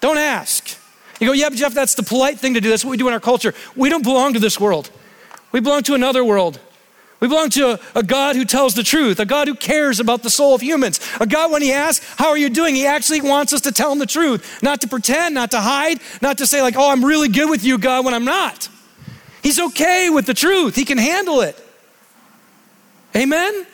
Don't 0.00 0.18
ask. 0.18 0.78
You 1.20 1.26
go, 1.26 1.32
yeah, 1.32 1.48
but 1.48 1.56
Jeff, 1.56 1.72
that's 1.72 1.94
the 1.94 2.02
polite 2.02 2.38
thing 2.38 2.54
to 2.54 2.60
do. 2.60 2.68
That's 2.68 2.84
what 2.84 2.90
we 2.90 2.96
do 2.96 3.08
in 3.08 3.14
our 3.14 3.20
culture. 3.20 3.54
We 3.74 3.88
don't 3.88 4.02
belong 4.02 4.34
to 4.34 4.38
this 4.38 4.60
world, 4.60 4.90
we 5.50 5.60
belong 5.60 5.82
to 5.84 5.94
another 5.94 6.24
world. 6.24 6.60
We 7.22 7.28
belong 7.28 7.50
to 7.50 7.74
a, 7.74 8.00
a, 8.00 8.02
God 8.02 8.34
who 8.34 8.44
tells 8.44 8.74
the 8.74 8.82
truth, 8.82 9.20
a 9.20 9.24
God 9.24 9.46
who 9.46 9.54
cares 9.54 10.00
about 10.00 10.24
the 10.24 10.28
soul 10.28 10.56
of 10.56 10.60
humans, 10.60 10.98
a 11.20 11.26
God, 11.26 11.52
when 11.52 11.62
He 11.62 11.72
asks, 11.72 12.04
How 12.16 12.30
are 12.30 12.36
you 12.36 12.50
doing? 12.50 12.74
He 12.74 12.84
actually 12.84 13.20
wants 13.20 13.52
us 13.52 13.60
to 13.60 13.70
tell 13.70 13.92
Him 13.92 14.00
the 14.00 14.06
truth, 14.06 14.60
not 14.60 14.80
to 14.80 14.88
pretend, 14.88 15.36
not 15.36 15.52
to 15.52 15.60
hide, 15.60 16.00
not 16.20 16.38
to 16.38 16.48
say, 16.48 16.62
like, 16.62 16.74
Oh, 16.76 16.90
I'm 16.90 17.04
really 17.04 17.28
good 17.28 17.48
with 17.48 17.62
you, 17.62 17.78
God, 17.78 18.04
when 18.04 18.12
I'm 18.12 18.24
not. 18.24 18.68
He's 19.40 19.60
okay 19.60 20.10
with 20.10 20.26
the 20.26 20.34
truth, 20.34 20.74
He 20.74 20.84
can 20.84 20.98
handle 20.98 21.42
it. 21.42 21.56
Amen? 23.14 23.66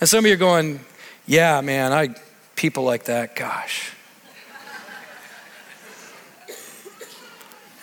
And 0.00 0.08
some 0.08 0.20
of 0.20 0.26
you 0.26 0.32
are 0.32 0.38
going, 0.38 0.80
Yeah, 1.26 1.60
man, 1.60 1.92
I 1.92 2.14
people 2.54 2.84
like 2.84 3.04
that, 3.04 3.36
gosh. 3.36 3.92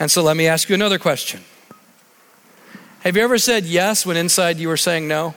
And 0.04 0.12
so 0.12 0.22
let 0.22 0.36
me 0.36 0.48
ask 0.48 0.68
you 0.68 0.76
another 0.76 1.00
question. 1.00 1.40
Have 3.04 3.16
you 3.16 3.24
ever 3.24 3.38
said 3.38 3.64
yes 3.64 4.06
when 4.06 4.18
inside 4.18 4.58
you 4.58 4.68
were 4.68 4.76
saying 4.76 5.08
no? 5.08 5.34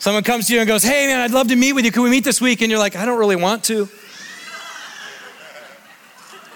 Someone 0.00 0.24
comes 0.24 0.48
to 0.48 0.54
you 0.54 0.58
and 0.58 0.66
goes, 0.66 0.82
Hey, 0.82 1.06
man, 1.06 1.20
I'd 1.20 1.30
love 1.30 1.46
to 1.46 1.54
meet 1.54 1.74
with 1.74 1.84
you. 1.84 1.92
Can 1.92 2.02
we 2.02 2.10
meet 2.10 2.24
this 2.24 2.40
week? 2.40 2.60
And 2.60 2.72
you're 2.72 2.80
like, 2.80 2.96
I 2.96 3.06
don't 3.06 3.20
really 3.20 3.36
want 3.36 3.62
to. 3.66 3.88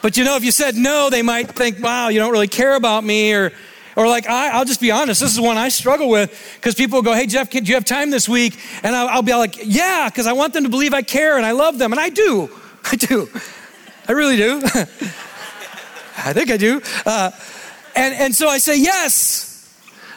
But 0.03 0.16
you 0.16 0.24
know, 0.24 0.35
if 0.35 0.42
you 0.42 0.50
said 0.50 0.74
no, 0.74 1.11
they 1.11 1.22
might 1.22 1.48
think, 1.53 1.79
Wow, 1.81 2.09
you 2.09 2.18
don't 2.18 2.33
really 2.33 2.48
care 2.48 2.74
about 2.74 3.05
me, 3.05 3.33
or 3.35 3.53
or 3.94 4.09
like, 4.09 4.26
I, 4.26 4.59
will 4.59 4.64
just 4.64 4.81
be 4.81 4.90
honest, 4.90 5.20
this 5.20 5.33
is 5.33 5.40
one 5.40 5.59
I 5.59 5.68
struggle 5.68 6.09
with 6.09 6.57
because 6.57 6.74
people 6.74 7.03
go, 7.03 7.12
hey, 7.12 7.26
Jeff, 7.26 7.50
can, 7.50 7.62
do 7.62 7.68
you 7.68 7.74
have 7.74 7.85
time 7.85 8.11
this 8.11 8.29
week? 8.29 8.59
And 8.83 8.96
I'll, 8.96 9.09
I'll 9.09 9.22
be 9.22 9.35
like, 9.35 9.59
yeah, 9.62 10.09
because 10.09 10.26
I 10.26 10.33
want 10.33 10.55
them 10.55 10.64
to 10.64 10.70
believe 10.70 10.92
I 10.92 11.03
care 11.03 11.37
and 11.37 11.46
I 11.46 11.53
love 11.53 11.79
them. 11.79 11.92
And 11.92 12.00
I 12.00 12.09
do. 12.09 12.50
I 12.85 12.97
do. 12.97 13.29
I 14.09 14.12
really 14.12 14.37
do. 14.37 14.61
I 16.23 16.33
think 16.33 16.51
I 16.51 16.57
do. 16.57 16.83
Uh, 17.07 17.31
and, 17.95 18.14
and 18.14 18.35
so 18.35 18.49
I 18.49 18.59
say 18.59 18.79
yes. 18.79 19.47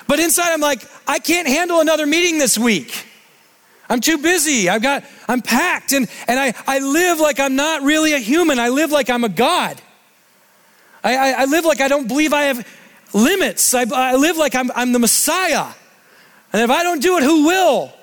But 0.08 0.20
inside 0.20 0.52
I'm 0.52 0.62
like, 0.62 0.88
I 1.08 1.20
can't 1.20 1.48
handle 1.48 1.80
another 1.80 2.06
meeting 2.06 2.38
this 2.38 2.58
week. 2.58 3.06
I'm 3.90 4.00
too 4.00 4.18
busy. 4.18 4.70
I've 4.70 4.82
got, 4.82 5.04
I'm 5.28 5.42
packed. 5.42 5.94
And, 5.94 6.08
and 6.28 6.40
I, 6.40 6.54
I 6.66 6.80
live 6.80 7.20
like 7.20 7.40
I'm 7.40 7.56
not 7.56 7.84
really 7.84 8.14
a 8.14 8.20
human. 8.20 8.60
I 8.60 8.70
live 8.70 8.92
like 8.92 9.10
I'm 9.10 9.24
a 9.24 9.30
God. 9.30 9.82
I, 11.04 11.16
I, 11.16 11.42
I 11.42 11.46
live 11.46 11.66
like 11.66 11.82
I 11.82 11.88
don't 11.88 12.08
believe 12.08 12.34
I 12.34 12.44
have 12.44 12.68
limits. 13.14 13.74
I, 13.74 13.86
I 13.94 14.16
live 14.16 14.38
like 14.38 14.56
I'm, 14.56 14.72
I'm 14.76 14.92
the 14.92 15.00
Messiah. 15.00 15.68
And 16.52 16.62
if 16.62 16.70
I 16.70 16.84
don't 16.84 17.02
do 17.02 17.18
it, 17.18 17.24
who 17.24 17.46
will? 17.46 17.94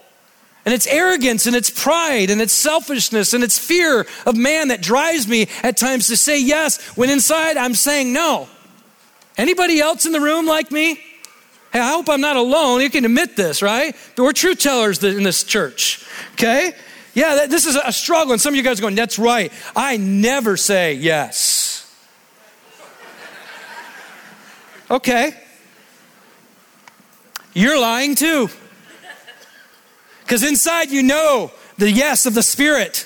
And 0.65 0.75
it's 0.75 0.87
arrogance 0.87 1.47
and 1.47 1.57
it's 1.57 1.71
pride 1.71 2.31
and 2.31 2.41
it's 2.41 2.53
selfishness 2.53 3.33
and 3.33 3.43
it's 3.43 3.59
fear 3.59 4.07
of 4.27 4.37
man 4.37 4.69
that 4.69 4.83
drives 4.83 5.27
me 5.27 5.49
at 5.63 5.77
times 5.77 6.09
to 6.09 6.17
say 6.17 6.41
yes 6.41 6.97
when 6.97 7.09
inside 7.09 7.57
I'm 7.57 7.75
saying 7.75 8.13
no. 8.13 8.49
Anybody 9.39 9.81
else 9.81 10.05
in 10.05 10.13
the 10.13 10.21
room 10.21 10.47
like 10.47 10.71
me? 10.71 11.01
Hey, 11.73 11.79
I 11.79 11.91
hope 11.91 12.09
I'm 12.09 12.21
not 12.21 12.37
alone. 12.37 12.81
You 12.81 12.91
can 12.91 13.05
admit 13.05 13.37
this, 13.37 13.63
right? 13.63 13.97
We're 14.19 14.33
truth 14.33 14.59
tellers 14.59 15.03
in 15.03 15.23
this 15.23 15.45
church, 15.45 16.05
okay? 16.35 16.73
Yeah, 17.15 17.47
this 17.47 17.65
is 17.65 17.77
a 17.77 17.93
struggle. 17.93 18.33
And 18.33 18.41
some 18.41 18.53
of 18.53 18.57
you 18.57 18.63
guys 18.63 18.79
are 18.81 18.83
going, 18.83 18.97
that's 18.97 19.19
right. 19.19 19.53
I 19.75 19.97
never 19.97 20.57
say 20.57 20.95
yes. 20.95 21.87
Okay. 24.91 25.33
You're 27.55 27.81
lying 27.81 28.15
too. 28.15 28.51
Because 30.31 30.45
inside 30.45 30.91
you 30.91 31.03
know 31.03 31.51
the 31.77 31.91
yes 31.91 32.25
of 32.25 32.35
the 32.35 32.43
Spirit. 32.45 33.05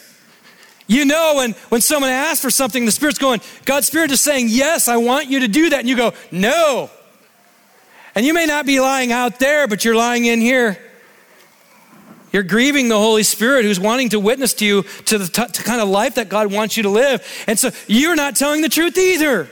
You 0.87 1.07
know 1.07 1.37
when, 1.37 1.53
when 1.71 1.81
someone 1.81 2.11
asks 2.11 2.43
for 2.43 2.51
something, 2.51 2.85
the 2.85 2.93
Spirit's 2.93 3.19
going, 3.19 3.41
God's 3.65 3.87
Spirit 3.87 4.11
is 4.11 4.21
saying, 4.21 4.49
Yes, 4.51 4.89
I 4.89 4.99
want 4.99 5.31
you 5.31 5.41
to 5.41 5.49
do 5.49 5.71
that. 5.71 5.81
And 5.81 5.89
you 5.89 5.97
go, 5.97 6.13
No. 6.31 6.91
And 8.15 8.27
you 8.27 8.35
may 8.35 8.45
not 8.45 8.67
be 8.67 8.79
lying 8.79 9.11
out 9.11 9.39
there, 9.39 9.67
but 9.67 9.87
you're 9.87 9.97
lying 9.97 10.27
in 10.27 10.43
here. 10.43 10.79
You're 12.31 12.43
grieving 12.43 12.91
the 12.91 12.99
Holy 12.99 13.23
Spirit 13.23 13.65
who's 13.65 13.81
wanting 13.81 14.11
to 14.11 14.21
witness 14.21 14.53
to 14.55 14.67
you 14.67 14.83
to 15.07 15.17
the 15.17 15.27
t- 15.27 15.47
to 15.51 15.63
kind 15.63 15.81
of 15.81 15.89
life 15.89 16.17
that 16.17 16.29
God 16.29 16.53
wants 16.53 16.77
you 16.77 16.83
to 16.83 16.91
live. 16.91 17.27
And 17.47 17.59
so 17.59 17.71
you're 17.87 18.17
not 18.17 18.37
telling 18.37 18.61
the 18.61 18.69
truth 18.69 18.99
either. 18.99 19.49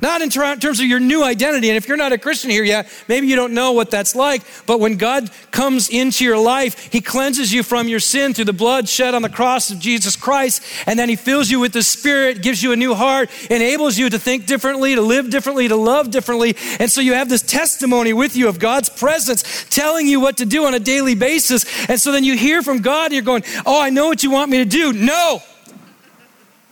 Not 0.00 0.22
in 0.22 0.30
terms 0.30 0.80
of 0.80 0.86
your 0.86 1.00
new 1.00 1.24
identity. 1.24 1.68
And 1.68 1.76
if 1.76 1.88
you're 1.88 1.96
not 1.96 2.12
a 2.12 2.18
Christian 2.18 2.50
here 2.50 2.64
yet, 2.64 2.88
maybe 3.08 3.26
you 3.26 3.36
don't 3.36 3.54
know 3.54 3.72
what 3.72 3.90
that's 3.90 4.14
like. 4.14 4.42
But 4.66 4.78
when 4.78 4.96
God 4.96 5.30
comes 5.50 5.88
into 5.88 6.24
your 6.24 6.38
life, 6.38 6.92
He 6.92 7.00
cleanses 7.00 7.52
you 7.52 7.62
from 7.62 7.88
your 7.88 8.00
sin 8.00 8.34
through 8.34 8.44
the 8.44 8.52
blood 8.52 8.88
shed 8.88 9.14
on 9.14 9.22
the 9.22 9.28
cross 9.28 9.70
of 9.70 9.78
Jesus 9.78 10.16
Christ. 10.16 10.62
And 10.86 10.98
then 10.98 11.08
He 11.08 11.16
fills 11.16 11.50
you 11.50 11.60
with 11.60 11.72
the 11.72 11.82
Spirit, 11.82 12.42
gives 12.42 12.62
you 12.62 12.72
a 12.72 12.76
new 12.76 12.94
heart, 12.94 13.30
enables 13.50 13.96
you 13.98 14.10
to 14.10 14.18
think 14.18 14.46
differently, 14.46 14.94
to 14.94 15.00
live 15.00 15.30
differently, 15.30 15.68
to 15.68 15.76
love 15.76 16.10
differently. 16.10 16.56
And 16.78 16.90
so 16.90 17.00
you 17.00 17.14
have 17.14 17.28
this 17.28 17.42
testimony 17.42 18.12
with 18.12 18.36
you 18.36 18.48
of 18.48 18.58
God's 18.58 18.88
presence 18.88 19.66
telling 19.70 20.06
you 20.06 20.20
what 20.20 20.36
to 20.38 20.46
do 20.46 20.66
on 20.66 20.74
a 20.74 20.80
daily 20.80 21.14
basis. 21.14 21.64
And 21.88 22.00
so 22.00 22.12
then 22.12 22.24
you 22.24 22.36
hear 22.36 22.62
from 22.62 22.80
God 22.80 23.06
and 23.06 23.14
you're 23.14 23.22
going, 23.22 23.44
Oh, 23.64 23.80
I 23.80 23.90
know 23.90 24.08
what 24.08 24.22
you 24.22 24.30
want 24.30 24.50
me 24.50 24.58
to 24.58 24.64
do. 24.64 24.92
No. 24.92 25.42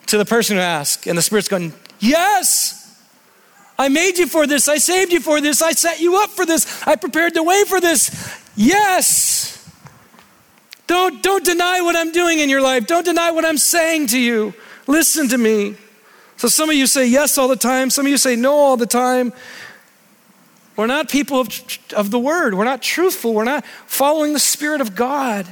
To 0.09 0.19
the 0.19 0.25
person 0.25 0.57
who 0.57 0.62
asks. 0.62 1.07
And 1.07 1.17
the 1.17 1.23
Spirit's 1.23 1.49
going, 1.49 1.73
Yes. 1.99 2.84
I 3.79 3.89
made 3.89 4.19
you 4.19 4.27
for 4.27 4.47
this. 4.47 4.69
I 4.69 4.79
saved 4.79 5.13
you 5.13 5.21
for 5.21 5.41
this. 5.41 5.61
I 5.61 5.73
set 5.73 6.01
you 6.01 6.17
up 6.17 6.31
for 6.31 6.47
this. 6.47 6.87
I 6.87 6.97
prepared 6.97 7.35
the 7.35 7.43
way 7.43 7.65
for 7.65 7.81
this. 7.81 8.11
Yes. 8.57 9.51
Don't, 10.87 11.23
don't 11.23 11.45
deny 11.45 11.81
what 11.81 11.97
I'm 11.97 12.13
doing 12.13 12.39
in 12.39 12.49
your 12.49 12.61
life. 12.61 12.87
Don't 12.87 13.05
deny 13.05 13.31
what 13.31 13.45
I'm 13.45 13.59
saying 13.59 14.09
to 14.09 14.19
you. 14.19 14.55
Listen 14.87 15.29
to 15.29 15.39
me. 15.39 15.77
So 16.37 16.49
some 16.49 16.69
of 16.69 16.77
you 16.77 16.87
say 16.87 17.07
yes 17.07 17.39
all 17.39 17.49
the 17.49 17.57
time. 17.57 17.91
Some 17.91 18.07
of 18.07 18.11
you 18.11 18.19
say 18.19 18.37
no 18.37 18.55
all 18.55 18.77
the 18.77 18.87
time. 18.87 19.33
We're 20.77 20.87
not 20.87 21.09
people 21.09 21.41
of, 21.41 21.49
of 21.97 22.11
the 22.11 22.19
word. 22.19 22.55
We're 22.55 22.65
not 22.65 22.83
truthful. 22.83 23.33
We're 23.33 23.45
not 23.45 23.65
following 23.87 24.33
the 24.33 24.41
Spirit 24.41 24.81
of 24.81 24.95
God. 24.95 25.47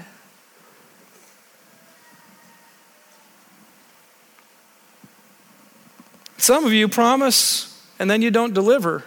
Some 6.39 6.65
of 6.65 6.73
you 6.73 6.89
promise 6.89 7.72
and 8.03 8.11
then 8.11 8.21
you 8.21 8.33
don't 8.33 8.53
deliver. 8.53 9.05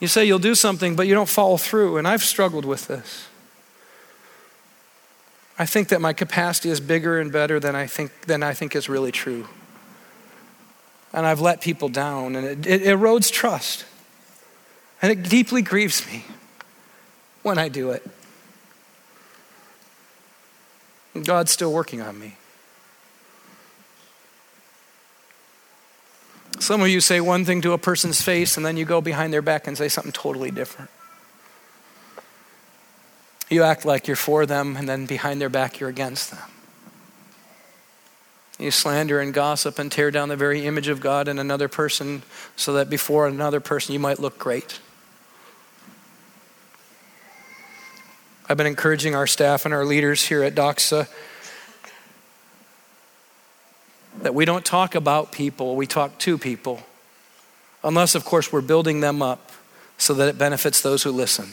You 0.00 0.08
say 0.08 0.24
you'll 0.24 0.38
do 0.38 0.54
something, 0.54 0.96
but 0.96 1.06
you 1.06 1.12
don't 1.12 1.28
follow 1.28 1.58
through. 1.58 1.98
And 1.98 2.08
I've 2.08 2.22
struggled 2.22 2.64
with 2.64 2.86
this. 2.86 3.28
I 5.58 5.66
think 5.66 5.88
that 5.88 6.00
my 6.00 6.14
capacity 6.14 6.70
is 6.70 6.80
bigger 6.80 7.20
and 7.20 7.30
better 7.30 7.60
than 7.60 7.76
I 7.76 7.86
think, 7.86 8.22
than 8.22 8.42
I 8.42 8.54
think 8.54 8.74
is 8.74 8.88
really 8.88 9.12
true. 9.12 9.46
And 11.12 11.26
I've 11.26 11.42
let 11.42 11.60
people 11.60 11.90
down, 11.90 12.34
and 12.34 12.66
it, 12.66 12.66
it 12.66 12.82
erodes 12.84 13.30
trust. 13.30 13.84
And 15.02 15.12
it 15.12 15.28
deeply 15.28 15.60
grieves 15.60 16.06
me 16.06 16.24
when 17.42 17.58
I 17.58 17.68
do 17.68 17.90
it. 17.90 18.08
God's 21.24 21.52
still 21.52 21.74
working 21.74 22.00
on 22.00 22.18
me. 22.18 22.36
Some 26.58 26.80
of 26.80 26.88
you 26.88 27.00
say 27.00 27.20
one 27.20 27.44
thing 27.44 27.60
to 27.62 27.72
a 27.72 27.78
person's 27.78 28.22
face 28.22 28.56
and 28.56 28.64
then 28.64 28.76
you 28.76 28.84
go 28.84 29.00
behind 29.00 29.32
their 29.32 29.42
back 29.42 29.66
and 29.66 29.76
say 29.76 29.88
something 29.88 30.12
totally 30.12 30.50
different. 30.50 30.90
You 33.48 33.62
act 33.62 33.84
like 33.84 34.06
you're 34.06 34.16
for 34.16 34.46
them 34.46 34.76
and 34.76 34.88
then 34.88 35.06
behind 35.06 35.40
their 35.40 35.48
back 35.48 35.78
you're 35.78 35.88
against 35.88 36.30
them. 36.30 36.40
You 38.58 38.70
slander 38.70 39.20
and 39.20 39.34
gossip 39.34 39.78
and 39.78 39.92
tear 39.92 40.10
down 40.10 40.30
the 40.30 40.36
very 40.36 40.64
image 40.64 40.88
of 40.88 41.00
God 41.00 41.28
in 41.28 41.38
another 41.38 41.68
person 41.68 42.22
so 42.56 42.72
that 42.72 42.88
before 42.88 43.26
another 43.26 43.60
person 43.60 43.92
you 43.92 43.98
might 43.98 44.18
look 44.18 44.38
great. 44.38 44.80
I've 48.48 48.56
been 48.56 48.66
encouraging 48.66 49.14
our 49.14 49.26
staff 49.26 49.64
and 49.64 49.74
our 49.74 49.84
leaders 49.84 50.26
here 50.26 50.42
at 50.42 50.54
Doxa 50.54 51.08
that 54.22 54.34
we 54.34 54.44
don't 54.44 54.64
talk 54.64 54.94
about 54.94 55.32
people, 55.32 55.76
we 55.76 55.86
talk 55.86 56.18
to 56.20 56.38
people. 56.38 56.82
Unless, 57.84 58.14
of 58.14 58.24
course, 58.24 58.52
we're 58.52 58.60
building 58.60 59.00
them 59.00 59.22
up 59.22 59.52
so 59.98 60.14
that 60.14 60.28
it 60.28 60.38
benefits 60.38 60.80
those 60.80 61.02
who 61.02 61.10
listen. 61.10 61.46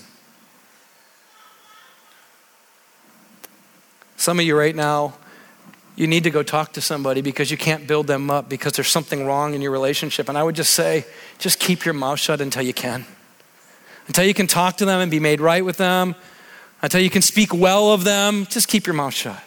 Some 4.18 4.40
of 4.40 4.46
you 4.46 4.58
right 4.58 4.76
now, 4.76 5.14
you 5.96 6.08
need 6.08 6.24
to 6.24 6.32
go 6.32 6.42
talk 6.42 6.74
to 6.74 6.82
somebody 6.82 7.22
because 7.22 7.52
you 7.52 7.58
can't 7.58 7.86
build 7.86 8.08
them 8.08 8.32
up 8.32 8.50
because 8.50 8.74
there's 8.74 8.88
something 8.88 9.26
wrong 9.26 9.54
in 9.54 9.62
your 9.62 9.72
relationship. 9.72 10.28
And 10.28 10.38
I 10.38 10.44
would 10.44 10.56
just 10.56 10.74
say, 10.74 11.06
just 11.38 11.60
keep 11.60 11.86
your 11.86 11.94
mouth 11.94 12.20
shut 12.20 12.42
until 12.42 12.64
you 12.64 12.74
can. 12.74 13.06
Until 14.08 14.26
you 14.26 14.34
can 14.34 14.48
talk 14.48 14.78
to 14.78 14.86
them 14.86 15.02
and 15.02 15.12
be 15.12 15.20
made 15.20 15.40
right 15.40 15.64
with 15.64 15.78
them, 15.78 16.16
until 16.82 17.02
you 17.02 17.10
can 17.10 17.22
speak 17.22 17.54
well 17.54 17.94
of 17.94 18.04
them, 18.04 18.48
just 18.50 18.68
keep 18.68 18.88
your 18.88 18.96
mouth 18.96 19.14
shut. 19.14 19.42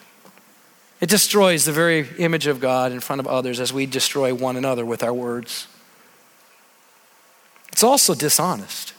It 1.00 1.08
destroys 1.10 1.64
the 1.64 1.72
very 1.72 2.08
image 2.18 2.46
of 2.46 2.60
God 2.60 2.92
in 2.92 3.00
front 3.00 3.20
of 3.20 3.26
others 3.26 3.60
as 3.60 3.72
we 3.72 3.86
destroy 3.86 4.34
one 4.34 4.56
another 4.56 4.84
with 4.84 5.02
our 5.02 5.12
words. 5.12 5.66
It's 7.72 7.84
also 7.84 8.14
dishonest 8.14 8.94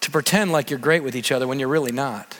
to 0.00 0.10
pretend 0.10 0.50
like 0.50 0.70
you're 0.70 0.80
great 0.80 1.04
with 1.04 1.14
each 1.14 1.30
other 1.30 1.46
when 1.46 1.60
you're 1.60 1.68
really 1.68 1.92
not. 1.92 2.36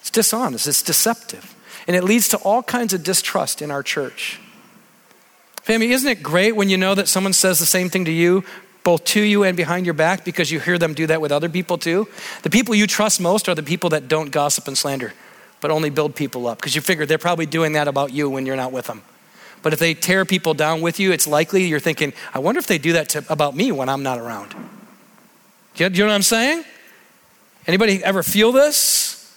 It's 0.00 0.10
dishonest, 0.10 0.66
it's 0.66 0.82
deceptive. 0.82 1.54
And 1.86 1.96
it 1.96 2.04
leads 2.04 2.28
to 2.28 2.36
all 2.38 2.62
kinds 2.62 2.92
of 2.92 3.02
distrust 3.02 3.62
in 3.62 3.70
our 3.70 3.82
church. 3.82 4.38
Family, 5.62 5.92
isn't 5.92 6.08
it 6.08 6.22
great 6.22 6.54
when 6.54 6.68
you 6.68 6.76
know 6.76 6.94
that 6.94 7.08
someone 7.08 7.32
says 7.32 7.58
the 7.58 7.66
same 7.66 7.88
thing 7.88 8.04
to 8.04 8.12
you, 8.12 8.44
both 8.84 9.04
to 9.04 9.22
you 9.22 9.44
and 9.44 9.56
behind 9.56 9.86
your 9.86 9.94
back, 9.94 10.24
because 10.24 10.50
you 10.50 10.60
hear 10.60 10.78
them 10.78 10.92
do 10.92 11.06
that 11.06 11.22
with 11.22 11.32
other 11.32 11.48
people 11.48 11.78
too? 11.78 12.06
The 12.42 12.50
people 12.50 12.74
you 12.74 12.86
trust 12.86 13.22
most 13.22 13.48
are 13.48 13.54
the 13.54 13.62
people 13.62 13.90
that 13.90 14.08
don't 14.08 14.30
gossip 14.30 14.68
and 14.68 14.76
slander, 14.76 15.14
but 15.60 15.70
only 15.70 15.90
build 15.90 16.14
people 16.14 16.46
up, 16.46 16.58
because 16.58 16.74
you 16.74 16.80
figure 16.80 17.06
they're 17.06 17.18
probably 17.18 17.46
doing 17.46 17.72
that 17.72 17.88
about 17.88 18.12
you 18.12 18.30
when 18.30 18.46
you're 18.46 18.56
not 18.56 18.72
with 18.72 18.86
them. 18.86 19.02
But 19.62 19.72
if 19.72 19.78
they 19.78 19.94
tear 19.94 20.24
people 20.24 20.54
down 20.54 20.80
with 20.80 21.00
you, 21.00 21.12
it's 21.12 21.26
likely 21.26 21.66
you're 21.66 21.80
thinking, 21.80 22.12
I 22.32 22.38
wonder 22.38 22.58
if 22.58 22.66
they 22.66 22.78
do 22.78 22.92
that 22.92 23.08
to, 23.10 23.24
about 23.28 23.56
me 23.56 23.72
when 23.72 23.88
I'm 23.88 24.02
not 24.02 24.18
around. 24.18 24.50
Do 25.74 25.84
you, 25.84 25.90
you 25.90 25.98
know 26.04 26.06
what 26.06 26.14
I'm 26.14 26.22
saying? 26.22 26.64
Anybody 27.66 28.02
ever 28.02 28.22
feel 28.22 28.52
this? 28.52 29.36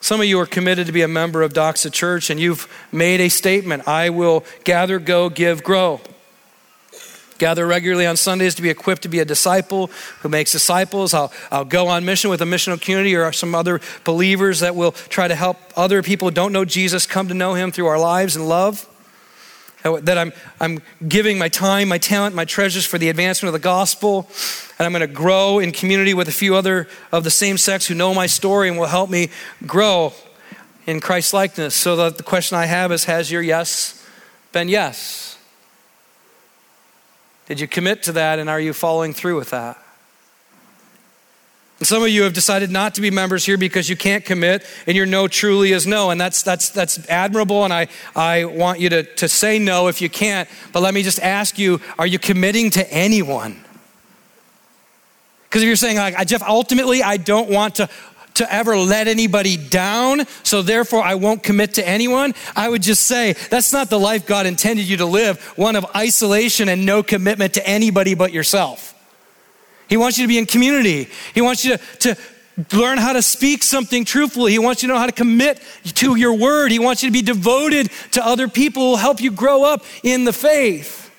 Some 0.00 0.20
of 0.20 0.26
you 0.26 0.40
are 0.40 0.46
committed 0.46 0.88
to 0.88 0.92
be 0.92 1.02
a 1.02 1.08
member 1.08 1.42
of 1.42 1.52
Doxa 1.52 1.92
Church 1.92 2.28
and 2.28 2.40
you've 2.40 2.68
made 2.90 3.20
a 3.20 3.28
statement 3.28 3.86
I 3.86 4.10
will 4.10 4.44
gather, 4.64 4.98
go, 4.98 5.30
give, 5.30 5.62
grow. 5.62 6.00
Gather 7.42 7.66
regularly 7.66 8.06
on 8.06 8.16
Sundays 8.16 8.54
to 8.54 8.62
be 8.62 8.70
equipped 8.70 9.02
to 9.02 9.08
be 9.08 9.18
a 9.18 9.24
disciple 9.24 9.90
who 10.20 10.28
makes 10.28 10.52
disciples. 10.52 11.12
I'll, 11.12 11.32
I'll 11.50 11.64
go 11.64 11.88
on 11.88 12.04
mission 12.04 12.30
with 12.30 12.40
a 12.40 12.44
missional 12.44 12.80
community 12.80 13.16
or 13.16 13.32
some 13.32 13.52
other 13.52 13.80
believers 14.04 14.60
that 14.60 14.76
will 14.76 14.92
try 14.92 15.26
to 15.26 15.34
help 15.34 15.56
other 15.76 16.04
people 16.04 16.28
who 16.28 16.32
don't 16.32 16.52
know 16.52 16.64
Jesus 16.64 17.04
come 17.04 17.26
to 17.26 17.34
know 17.34 17.54
him 17.54 17.72
through 17.72 17.86
our 17.86 17.98
lives 17.98 18.36
and 18.36 18.48
love 18.48 18.88
that 19.82 20.16
I'm, 20.16 20.32
I'm 20.60 20.82
giving 21.08 21.36
my 21.36 21.48
time, 21.48 21.88
my 21.88 21.98
talent, 21.98 22.36
my 22.36 22.44
treasures 22.44 22.86
for 22.86 22.96
the 22.96 23.08
advancement 23.08 23.48
of 23.48 23.60
the 23.60 23.64
gospel. 23.64 24.30
And 24.78 24.86
I'm 24.86 24.92
going 24.92 25.00
to 25.00 25.12
grow 25.12 25.58
in 25.58 25.72
community 25.72 26.14
with 26.14 26.28
a 26.28 26.32
few 26.32 26.54
other 26.54 26.86
of 27.10 27.24
the 27.24 27.30
same 27.32 27.58
sex 27.58 27.88
who 27.88 27.96
know 27.96 28.14
my 28.14 28.26
story 28.26 28.68
and 28.68 28.78
will 28.78 28.86
help 28.86 29.10
me 29.10 29.30
grow 29.66 30.12
in 30.86 31.00
Christ 31.00 31.34
likeness. 31.34 31.74
So 31.74 31.96
that 31.96 32.18
the 32.18 32.22
question 32.22 32.56
I 32.56 32.66
have 32.66 32.92
is 32.92 33.06
Has 33.06 33.32
your 33.32 33.42
yes 33.42 34.00
been 34.52 34.68
yes? 34.68 35.31
Did 37.46 37.60
you 37.60 37.68
commit 37.68 38.02
to 38.04 38.12
that 38.12 38.38
and 38.38 38.48
are 38.48 38.60
you 38.60 38.72
following 38.72 39.12
through 39.12 39.36
with 39.36 39.50
that? 39.50 39.78
And 41.82 41.86
some 41.88 42.02
of 42.02 42.08
you 42.10 42.22
have 42.22 42.32
decided 42.32 42.70
not 42.70 42.94
to 42.94 43.00
be 43.00 43.10
members 43.10 43.44
here 43.44 43.58
because 43.58 43.88
you 43.88 43.96
can't 43.96 44.24
commit 44.24 44.64
and 44.86 44.96
your 44.96 45.04
no 45.04 45.26
truly 45.26 45.72
is 45.72 45.84
no. 45.84 46.10
And 46.10 46.20
that's, 46.20 46.44
that's, 46.44 46.68
that's 46.70 47.08
admirable. 47.08 47.64
And 47.64 47.72
I, 47.72 47.88
I 48.14 48.44
want 48.44 48.78
you 48.78 48.88
to, 48.90 49.02
to 49.02 49.28
say 49.28 49.58
no 49.58 49.88
if 49.88 50.00
you 50.00 50.08
can't. 50.08 50.48
But 50.72 50.82
let 50.82 50.94
me 50.94 51.02
just 51.02 51.18
ask 51.18 51.58
you 51.58 51.80
are 51.98 52.06
you 52.06 52.20
committing 52.20 52.70
to 52.70 52.92
anyone? 52.92 53.64
Because 55.52 55.62
if 55.62 55.66
you're 55.66 55.76
saying, 55.76 55.98
like, 55.98 56.26
Jeff, 56.26 56.42
ultimately, 56.42 57.02
I 57.02 57.18
don't 57.18 57.50
want 57.50 57.74
to 57.74 57.90
to 58.34 58.52
ever 58.52 58.76
let 58.76 59.08
anybody 59.08 59.56
down, 59.56 60.26
so 60.42 60.62
therefore 60.62 61.02
I 61.02 61.14
won't 61.16 61.42
commit 61.42 61.74
to 61.74 61.86
anyone, 61.86 62.34
I 62.56 62.68
would 62.68 62.82
just 62.82 63.06
say 63.06 63.34
that's 63.50 63.72
not 63.72 63.90
the 63.90 63.98
life 63.98 64.26
God 64.26 64.46
intended 64.46 64.88
you 64.88 64.98
to 64.98 65.06
live, 65.06 65.40
one 65.56 65.76
of 65.76 65.84
isolation 65.94 66.68
and 66.68 66.86
no 66.86 67.02
commitment 67.02 67.54
to 67.54 67.66
anybody 67.66 68.14
but 68.14 68.32
yourself. 68.32 68.94
He 69.88 69.96
wants 69.96 70.16
you 70.16 70.24
to 70.24 70.28
be 70.28 70.38
in 70.38 70.46
community. 70.46 71.08
He 71.34 71.42
wants 71.42 71.64
you 71.64 71.76
to, 71.76 72.14
to 72.14 72.76
learn 72.76 72.98
how 72.98 73.12
to 73.12 73.22
speak 73.22 73.62
something 73.62 74.04
truthfully. 74.04 74.52
He 74.52 74.58
wants 74.58 74.82
you 74.82 74.88
to 74.88 74.94
know 74.94 74.98
how 74.98 75.06
to 75.06 75.12
commit 75.12 75.60
to 75.84 76.16
your 76.16 76.34
word. 76.34 76.72
He 76.72 76.78
wants 76.78 77.02
you 77.02 77.10
to 77.10 77.12
be 77.12 77.22
devoted 77.22 77.90
to 78.12 78.24
other 78.24 78.48
people 78.48 78.82
who 78.82 78.88
will 78.90 78.96
help 78.96 79.20
you 79.20 79.30
grow 79.30 79.64
up 79.64 79.84
in 80.02 80.24
the 80.24 80.32
faith. 80.32 81.10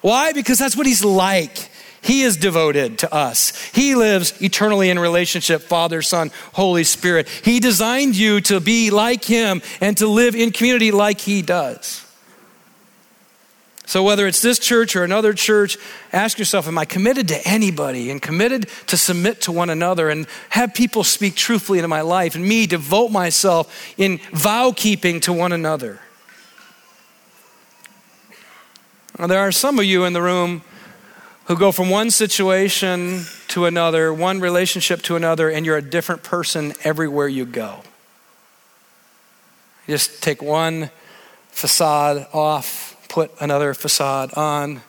Why? 0.00 0.32
Because 0.32 0.58
that's 0.58 0.76
what 0.76 0.86
he's 0.86 1.04
like. 1.04 1.70
He 2.02 2.22
is 2.22 2.36
devoted 2.36 2.98
to 2.98 3.14
us. 3.14 3.52
He 3.72 3.94
lives 3.94 4.34
eternally 4.42 4.90
in 4.90 4.98
relationship, 4.98 5.62
Father, 5.62 6.02
Son, 6.02 6.32
Holy 6.52 6.82
Spirit. 6.82 7.28
He 7.28 7.60
designed 7.60 8.16
you 8.16 8.40
to 8.42 8.58
be 8.58 8.90
like 8.90 9.24
Him 9.24 9.62
and 9.80 9.96
to 9.98 10.08
live 10.08 10.34
in 10.34 10.50
community 10.50 10.90
like 10.90 11.20
He 11.20 11.42
does. 11.42 12.04
So, 13.86 14.02
whether 14.02 14.26
it's 14.26 14.42
this 14.42 14.58
church 14.58 14.96
or 14.96 15.04
another 15.04 15.32
church, 15.32 15.76
ask 16.12 16.38
yourself 16.38 16.66
Am 16.66 16.76
I 16.76 16.84
committed 16.86 17.28
to 17.28 17.46
anybody 17.46 18.10
and 18.10 18.20
committed 18.20 18.68
to 18.88 18.96
submit 18.96 19.42
to 19.42 19.52
one 19.52 19.70
another 19.70 20.08
and 20.08 20.26
have 20.48 20.74
people 20.74 21.04
speak 21.04 21.36
truthfully 21.36 21.78
into 21.78 21.88
my 21.88 22.00
life 22.00 22.34
and 22.34 22.44
me 22.44 22.66
devote 22.66 23.12
myself 23.12 23.94
in 23.96 24.18
vow 24.32 24.72
keeping 24.74 25.20
to 25.20 25.32
one 25.32 25.52
another? 25.52 26.00
Now, 29.18 29.26
there 29.28 29.40
are 29.40 29.52
some 29.52 29.78
of 29.78 29.84
you 29.84 30.04
in 30.04 30.14
the 30.14 30.22
room 30.22 30.62
who 31.46 31.56
go 31.56 31.72
from 31.72 31.90
one 31.90 32.10
situation 32.10 33.24
to 33.48 33.66
another, 33.66 34.12
one 34.12 34.40
relationship 34.40 35.02
to 35.02 35.16
another, 35.16 35.50
and 35.50 35.66
you're 35.66 35.76
a 35.76 35.82
different 35.82 36.22
person 36.22 36.72
everywhere 36.84 37.28
you 37.28 37.44
go. 37.44 37.82
You 39.86 39.94
just 39.94 40.22
take 40.22 40.42
one 40.42 40.90
facade 41.50 42.26
off 42.32 42.92
put 43.12 43.30
another 43.42 43.74
facade 43.74 44.32
on, 44.38 44.80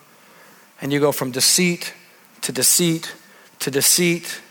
and 0.80 0.94
you 0.94 1.00
go 1.02 1.12
from 1.12 1.30
deceit 1.30 1.94
to 2.40 2.54
deceit 2.54 3.14
to 3.60 3.70
deceit. 3.70 4.42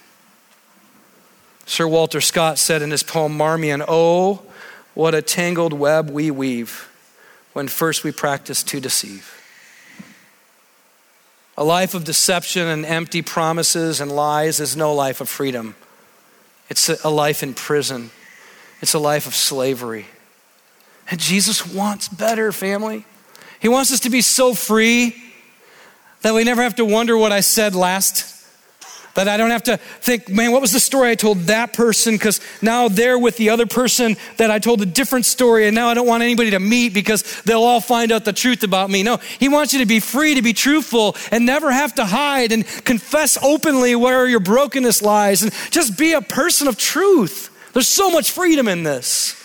Sir 1.65 1.89
Walter 1.89 2.21
Scott 2.21 2.59
said 2.59 2.83
in 2.83 2.91
his 2.91 3.03
poem 3.03 3.37
Marmion, 3.37 3.83
Oh, 3.89 4.43
what 4.93 5.15
a 5.15 5.23
tangled 5.23 5.73
web 5.73 6.11
we 6.11 6.31
weave 6.31 6.87
when 7.55 7.67
first 7.67 8.05
we 8.05 8.13
practice 8.13 8.63
to 8.65 8.79
deceive. 8.79 9.42
A 11.57 11.65
life 11.65 11.95
of 11.95 12.05
deception 12.05 12.67
and 12.67 12.87
empty 12.87 13.23
promises 13.23 14.01
and 14.01 14.11
lies 14.11 14.59
is 14.59 14.77
no 14.77 14.95
life 14.95 15.21
of 15.21 15.29
freedom. 15.29 15.75
It's 16.71 16.89
a 16.89 17.11
life 17.11 17.43
in 17.43 17.55
prison, 17.55 18.11
it's 18.81 18.95
a 18.95 18.99
life 18.99 19.27
of 19.27 19.35
slavery. 19.35 20.07
And 21.11 21.21
Jesus 21.21 21.67
wants 21.67 22.09
better, 22.09 22.53
family. 22.53 23.05
He 23.61 23.69
wants 23.69 23.93
us 23.93 24.01
to 24.01 24.11
be 24.11 24.23
so 24.23 24.55
free 24.55 25.15
that 26.23 26.35
we 26.35 26.45
never 26.45 26.63
have 26.63 26.77
to 26.77 26.85
wonder 26.85 27.17
what 27.17 27.33
I 27.33 27.41
said 27.41 27.75
last. 27.75 28.42
That 29.15 29.29
I 29.29 29.37
don't 29.37 29.51
have 29.51 29.65
to 29.65 29.77
think, 29.77 30.31
man, 30.31 30.53
what 30.53 30.63
was 30.63 30.73
the 30.73 30.81
story 30.81 31.11
I 31.11 31.15
told 31.15 31.39
that 31.41 31.75
person? 31.75 32.15
Because 32.15 32.41
now 32.63 32.89
they're 32.89 33.19
with 33.19 33.37
the 33.37 33.51
other 33.51 33.67
person 33.67 34.17
that 34.39 34.51
I 34.51 34.59
told 34.59 34.81
a 34.81 34.87
different 34.87 35.27
story, 35.27 35.67
and 35.67 35.75
now 35.75 35.89
I 35.89 35.95
don't 35.95 36.07
want 36.07 36.23
anybody 36.23 36.51
to 36.53 36.59
meet 36.59 36.95
because 36.95 37.43
they'll 37.43 37.63
all 37.63 37.83
find 37.83 38.11
out 38.11 38.25
the 38.25 38.33
truth 38.33 38.63
about 38.63 38.89
me. 38.89 39.03
No, 39.03 39.19
He 39.19 39.51
wants 39.51 39.75
you 39.75 39.81
to 39.81 39.87
be 39.87 40.01
free, 40.01 40.35
to 40.37 40.43
be 40.43 40.55
truthful, 40.55 41.15
and 41.31 41.45
never 41.45 41.71
have 41.71 41.95
to 41.97 42.07
hide 42.07 42.53
and 42.53 42.67
confess 42.85 43.37
openly 43.43 43.95
where 43.95 44.27
your 44.27 44.41
brokenness 44.41 45.03
lies, 45.03 45.43
and 45.43 45.53
just 45.71 45.99
be 45.99 46.15
a 46.15 46.23
person 46.23 46.67
of 46.67 46.79
truth. 46.79 47.51
There's 47.75 47.89
so 47.89 48.11
much 48.11 48.31
freedom 48.31 48.67
in 48.67 48.83
this. 48.83 49.39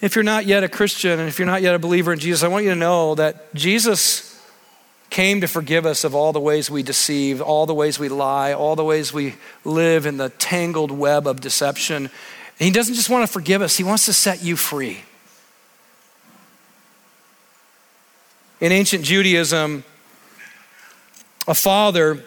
If 0.00 0.14
you're 0.14 0.24
not 0.24 0.46
yet 0.46 0.62
a 0.62 0.68
Christian 0.68 1.18
and 1.18 1.28
if 1.28 1.38
you're 1.38 1.46
not 1.46 1.62
yet 1.62 1.74
a 1.74 1.78
believer 1.78 2.12
in 2.12 2.18
Jesus, 2.18 2.44
I 2.44 2.48
want 2.48 2.64
you 2.64 2.70
to 2.70 2.76
know 2.76 3.14
that 3.16 3.52
Jesus 3.54 4.27
came 5.10 5.40
to 5.40 5.48
forgive 5.48 5.86
us 5.86 6.04
of 6.04 6.14
all 6.14 6.32
the 6.32 6.40
ways 6.40 6.70
we 6.70 6.82
deceive, 6.82 7.40
all 7.40 7.66
the 7.66 7.74
ways 7.74 7.98
we 7.98 8.08
lie, 8.08 8.52
all 8.52 8.76
the 8.76 8.84
ways 8.84 9.12
we 9.12 9.34
live 9.64 10.06
in 10.06 10.16
the 10.16 10.28
tangled 10.28 10.90
web 10.90 11.26
of 11.26 11.40
deception. 11.40 12.04
And 12.06 12.66
he 12.66 12.70
doesn't 12.70 12.94
just 12.94 13.08
want 13.08 13.26
to 13.26 13.32
forgive 13.32 13.62
us, 13.62 13.76
he 13.76 13.84
wants 13.84 14.06
to 14.06 14.12
set 14.12 14.42
you 14.42 14.56
free. 14.56 14.98
In 18.60 18.72
ancient 18.72 19.04
Judaism, 19.04 19.84
a 21.46 21.54
father 21.54 22.24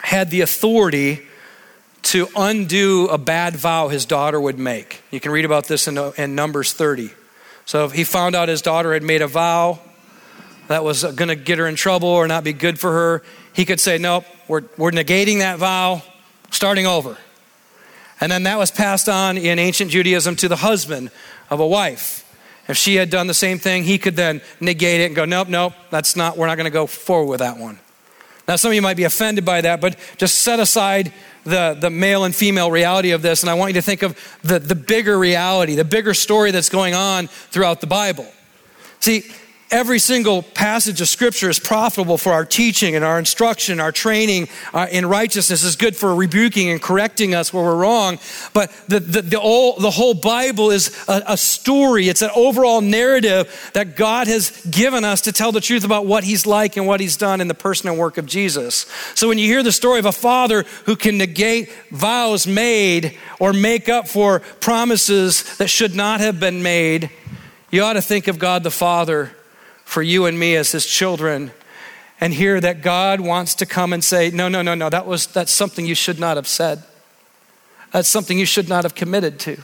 had 0.00 0.30
the 0.30 0.40
authority 0.40 1.22
to 2.02 2.28
undo 2.36 3.06
a 3.08 3.18
bad 3.18 3.56
vow 3.56 3.88
his 3.88 4.04
daughter 4.06 4.40
would 4.40 4.58
make. 4.58 5.02
You 5.10 5.20
can 5.20 5.32
read 5.32 5.44
about 5.44 5.66
this 5.66 5.88
in, 5.88 5.98
in 6.16 6.34
Numbers 6.34 6.72
30. 6.72 7.10
So 7.64 7.88
he 7.88 8.04
found 8.04 8.34
out 8.36 8.48
his 8.48 8.62
daughter 8.62 8.92
had 8.92 9.02
made 9.02 9.22
a 9.22 9.26
vow 9.26 9.80
that 10.68 10.84
was 10.84 11.02
going 11.02 11.28
to 11.28 11.36
get 11.36 11.58
her 11.58 11.66
in 11.66 11.76
trouble 11.76 12.08
or 12.08 12.26
not 12.26 12.44
be 12.44 12.52
good 12.52 12.78
for 12.78 12.92
her, 12.92 13.22
he 13.52 13.64
could 13.64 13.80
say, 13.80 13.98
Nope, 13.98 14.24
we're, 14.48 14.64
we're 14.76 14.90
negating 14.90 15.38
that 15.38 15.58
vow, 15.58 16.02
starting 16.50 16.86
over. 16.86 17.16
And 18.20 18.32
then 18.32 18.44
that 18.44 18.58
was 18.58 18.70
passed 18.70 19.08
on 19.08 19.36
in 19.36 19.58
ancient 19.58 19.90
Judaism 19.90 20.36
to 20.36 20.48
the 20.48 20.56
husband 20.56 21.10
of 21.50 21.60
a 21.60 21.66
wife. 21.66 22.22
If 22.68 22.76
she 22.76 22.96
had 22.96 23.10
done 23.10 23.26
the 23.26 23.34
same 23.34 23.58
thing, 23.58 23.84
he 23.84 23.98
could 23.98 24.16
then 24.16 24.40
negate 24.58 25.00
it 25.00 25.06
and 25.06 25.14
go, 25.14 25.24
nope, 25.24 25.48
nope, 25.48 25.74
that's 25.90 26.16
not, 26.16 26.36
we're 26.36 26.46
not 26.46 26.56
going 26.56 26.64
to 26.64 26.70
go 26.70 26.86
forward 26.86 27.30
with 27.30 27.40
that 27.40 27.58
one. 27.58 27.78
Now, 28.48 28.56
some 28.56 28.70
of 28.70 28.74
you 28.74 28.82
might 28.82 28.96
be 28.96 29.04
offended 29.04 29.44
by 29.44 29.60
that, 29.60 29.80
but 29.80 29.96
just 30.16 30.38
set 30.38 30.60
aside 30.60 31.12
the, 31.44 31.76
the 31.78 31.90
male 31.90 32.24
and 32.24 32.34
female 32.34 32.70
reality 32.70 33.10
of 33.10 33.22
this, 33.22 33.42
and 33.42 33.50
I 33.50 33.54
want 33.54 33.70
you 33.70 33.80
to 33.80 33.82
think 33.82 34.02
of 34.02 34.18
the, 34.42 34.58
the 34.58 34.74
bigger 34.74 35.18
reality, 35.18 35.74
the 35.74 35.84
bigger 35.84 36.14
story 36.14 36.50
that's 36.50 36.68
going 36.68 36.94
on 36.94 37.26
throughout 37.28 37.80
the 37.80 37.86
Bible. 37.86 38.26
See, 39.00 39.30
every 39.70 39.98
single 39.98 40.42
passage 40.42 41.00
of 41.00 41.08
scripture 41.08 41.50
is 41.50 41.58
profitable 41.58 42.18
for 42.18 42.32
our 42.32 42.44
teaching 42.44 42.94
and 42.94 43.04
our 43.04 43.18
instruction, 43.18 43.80
our 43.80 43.90
training 43.90 44.48
uh, 44.72 44.86
in 44.90 45.06
righteousness 45.06 45.64
is 45.64 45.76
good 45.76 45.96
for 45.96 46.14
rebuking 46.14 46.70
and 46.70 46.80
correcting 46.80 47.34
us 47.34 47.52
where 47.52 47.64
we're 47.64 47.76
wrong. 47.76 48.18
But 48.52 48.70
the, 48.88 49.00
the, 49.00 49.22
the, 49.22 49.40
whole, 49.40 49.76
the 49.76 49.90
whole 49.90 50.14
Bible 50.14 50.70
is 50.70 50.96
a, 51.08 51.22
a 51.28 51.36
story. 51.36 52.08
It's 52.08 52.22
an 52.22 52.30
overall 52.36 52.80
narrative 52.80 53.70
that 53.74 53.96
God 53.96 54.28
has 54.28 54.64
given 54.66 55.04
us 55.04 55.22
to 55.22 55.32
tell 55.32 55.52
the 55.52 55.60
truth 55.60 55.84
about 55.84 56.06
what 56.06 56.24
he's 56.24 56.46
like 56.46 56.76
and 56.76 56.86
what 56.86 57.00
he's 57.00 57.16
done 57.16 57.40
in 57.40 57.48
the 57.48 57.54
person 57.54 57.88
and 57.88 57.98
work 57.98 58.18
of 58.18 58.26
Jesus. 58.26 58.86
So 59.14 59.28
when 59.28 59.38
you 59.38 59.46
hear 59.46 59.62
the 59.62 59.72
story 59.72 59.98
of 59.98 60.06
a 60.06 60.12
father 60.12 60.64
who 60.84 60.96
can 60.96 61.18
negate 61.18 61.72
vows 61.90 62.46
made 62.46 63.18
or 63.40 63.52
make 63.52 63.88
up 63.88 64.06
for 64.06 64.40
promises 64.60 65.56
that 65.58 65.68
should 65.68 65.94
not 65.94 66.20
have 66.20 66.38
been 66.38 66.62
made, 66.62 67.10
you 67.70 67.82
ought 67.82 67.94
to 67.94 68.02
think 68.02 68.28
of 68.28 68.38
God 68.38 68.62
the 68.62 68.70
Father 68.70 69.32
for 69.86 70.02
you 70.02 70.26
and 70.26 70.38
me 70.38 70.56
as 70.56 70.72
his 70.72 70.84
children 70.84 71.52
and 72.20 72.34
hear 72.34 72.60
that 72.60 72.82
God 72.82 73.20
wants 73.20 73.54
to 73.54 73.66
come 73.66 73.92
and 73.92 74.02
say, 74.02 74.30
no, 74.30 74.48
no, 74.48 74.60
no, 74.60 74.74
no, 74.74 74.90
that 74.90 75.06
was, 75.06 75.28
that's 75.28 75.52
something 75.52 75.86
you 75.86 75.94
should 75.94 76.18
not 76.18 76.36
have 76.36 76.48
said. 76.48 76.82
That's 77.92 78.08
something 78.08 78.36
you 78.36 78.46
should 78.46 78.68
not 78.68 78.82
have 78.82 78.96
committed 78.96 79.38
to. 79.40 79.58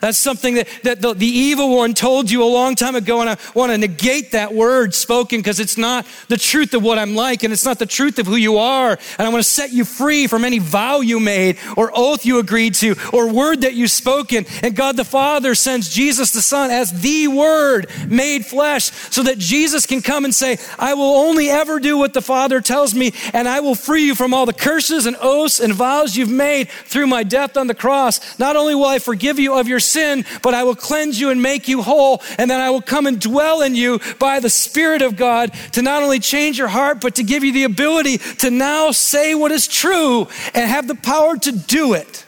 That's 0.00 0.18
something 0.18 0.54
that, 0.54 0.68
that 0.82 1.00
the, 1.00 1.14
the, 1.14 1.26
evil 1.26 1.76
one 1.76 1.94
told 1.94 2.30
you 2.30 2.42
a 2.42 2.46
long 2.46 2.74
time 2.74 2.94
ago, 2.94 3.20
and 3.20 3.30
I 3.30 3.36
want 3.54 3.72
to 3.72 3.78
negate 3.78 4.32
that 4.32 4.52
word 4.52 4.94
spoken 4.94 5.40
because 5.40 5.60
it's 5.60 5.78
not 5.78 6.06
the 6.28 6.36
truth 6.36 6.74
of 6.74 6.82
what 6.82 6.98
I'm 6.98 7.14
like, 7.14 7.42
and 7.42 7.52
it's 7.52 7.64
not 7.64 7.78
the 7.78 7.86
truth 7.86 8.18
of 8.18 8.26
who 8.26 8.36
you 8.36 8.58
are. 8.58 8.98
And 9.18 9.26
I 9.26 9.28
want 9.28 9.42
to 9.42 9.48
set 9.48 9.72
you 9.72 9.84
free 9.84 10.26
from 10.26 10.44
any 10.44 10.58
vow 10.58 11.00
you 11.00 11.20
made, 11.20 11.58
or 11.76 11.90
oath 11.94 12.26
you 12.26 12.38
agreed 12.38 12.74
to, 12.74 12.96
or 13.12 13.32
word 13.32 13.62
that 13.62 13.74
you 13.74 13.88
spoken. 13.88 14.46
And 14.62 14.76
God 14.76 14.96
the 14.96 15.04
Father 15.04 15.54
sends 15.54 15.88
Jesus 15.88 16.32
the 16.32 16.42
Son 16.42 16.70
as 16.70 17.00
the 17.00 17.28
Word 17.28 17.90
made 18.06 18.46
flesh, 18.46 18.90
so 19.10 19.22
that 19.22 19.38
Jesus 19.38 19.86
can 19.86 20.02
come 20.02 20.24
and 20.24 20.34
say, 20.34 20.58
I 20.78 20.94
will 20.94 21.16
only 21.16 21.48
ever 21.48 21.80
do 21.80 21.96
what 21.98 22.14
the 22.14 22.22
Father 22.22 22.60
tells 22.60 22.94
me, 22.94 23.12
and 23.32 23.48
I 23.48 23.60
will 23.60 23.74
free 23.74 24.04
you 24.04 24.14
from 24.14 24.34
all 24.34 24.46
the 24.46 24.52
curses 24.52 25.06
and 25.06 25.16
oaths 25.20 25.60
and 25.60 25.72
vows 25.72 26.16
you've 26.16 26.30
made 26.30 26.68
through 26.68 27.06
my 27.06 27.22
death 27.22 27.56
on 27.56 27.66
the 27.66 27.74
cross. 27.74 28.38
Not 28.38 28.56
only 28.56 28.74
will 28.74 28.86
I 28.86 28.98
forgive 28.98 29.38
you 29.38 29.54
of 29.54 29.68
your 29.68 29.79
sin, 29.80 30.24
but 30.42 30.54
I 30.54 30.64
will 30.64 30.74
cleanse 30.74 31.20
you 31.20 31.30
and 31.30 31.42
make 31.42 31.68
you 31.68 31.82
whole. 31.82 32.22
And 32.38 32.50
then 32.50 32.60
I 32.60 32.70
will 32.70 32.82
come 32.82 33.06
and 33.06 33.20
dwell 33.20 33.62
in 33.62 33.74
you 33.74 34.00
by 34.18 34.40
the 34.40 34.50
Spirit 34.50 35.02
of 35.02 35.16
God 35.16 35.52
to 35.72 35.82
not 35.82 36.02
only 36.02 36.20
change 36.20 36.58
your 36.58 36.68
heart, 36.68 37.00
but 37.00 37.16
to 37.16 37.22
give 37.22 37.44
you 37.44 37.52
the 37.52 37.64
ability 37.64 38.18
to 38.18 38.50
now 38.50 38.90
say 38.90 39.34
what 39.34 39.52
is 39.52 39.66
true 39.66 40.28
and 40.54 40.70
have 40.70 40.86
the 40.86 40.94
power 40.94 41.36
to 41.36 41.52
do 41.52 41.94
it. 41.94 42.24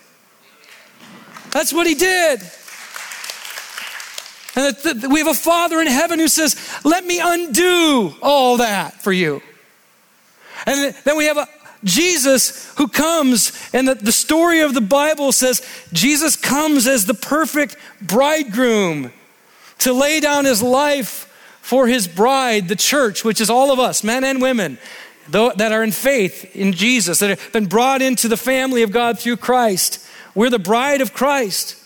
That's 1.50 1.72
what 1.72 1.86
he 1.86 1.94
did. 1.94 2.40
And 4.54 4.76
that 4.76 5.08
we 5.10 5.20
have 5.20 5.28
a 5.28 5.34
Father 5.34 5.80
in 5.80 5.86
heaven 5.86 6.18
who 6.18 6.28
says, 6.28 6.56
Let 6.84 7.04
me 7.04 7.20
undo 7.22 8.14
all 8.20 8.58
that 8.58 9.00
for 9.00 9.12
you. 9.12 9.42
And 10.66 10.94
then 11.04 11.16
we 11.16 11.24
have 11.26 11.38
a, 11.38 11.48
Jesus 11.84 12.72
who 12.76 12.88
comes, 12.88 13.52
and 13.72 13.88
the, 13.88 13.94
the 13.94 14.12
story 14.12 14.60
of 14.60 14.74
the 14.74 14.80
Bible 14.80 15.32
says 15.32 15.66
Jesus 15.92 16.36
comes 16.36 16.86
as 16.86 17.06
the 17.06 17.14
perfect 17.14 17.76
bridegroom 18.00 19.12
to 19.78 19.92
lay 19.92 20.20
down 20.20 20.44
his 20.44 20.62
life 20.62 21.28
for 21.60 21.86
his 21.86 22.06
bride, 22.06 22.68
the 22.68 22.76
church, 22.76 23.24
which 23.24 23.40
is 23.40 23.50
all 23.50 23.72
of 23.72 23.78
us, 23.78 24.04
men 24.04 24.24
and 24.24 24.40
women, 24.42 24.78
that 25.28 25.72
are 25.72 25.82
in 25.82 25.92
faith 25.92 26.54
in 26.56 26.72
Jesus, 26.72 27.20
that 27.20 27.30
have 27.30 27.52
been 27.52 27.66
brought 27.66 28.02
into 28.02 28.28
the 28.28 28.36
family 28.36 28.82
of 28.82 28.90
God 28.90 29.18
through 29.18 29.36
Christ. 29.36 30.04
We're 30.34 30.50
the 30.50 30.58
bride 30.58 31.00
of 31.00 31.12
Christ. 31.12 31.76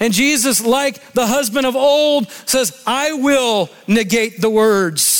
And 0.00 0.12
Jesus, 0.12 0.64
like 0.64 1.12
the 1.12 1.26
husband 1.26 1.66
of 1.66 1.76
old, 1.76 2.30
says, 2.46 2.82
I 2.86 3.12
will 3.12 3.68
negate 3.86 4.40
the 4.40 4.50
words. 4.50 5.19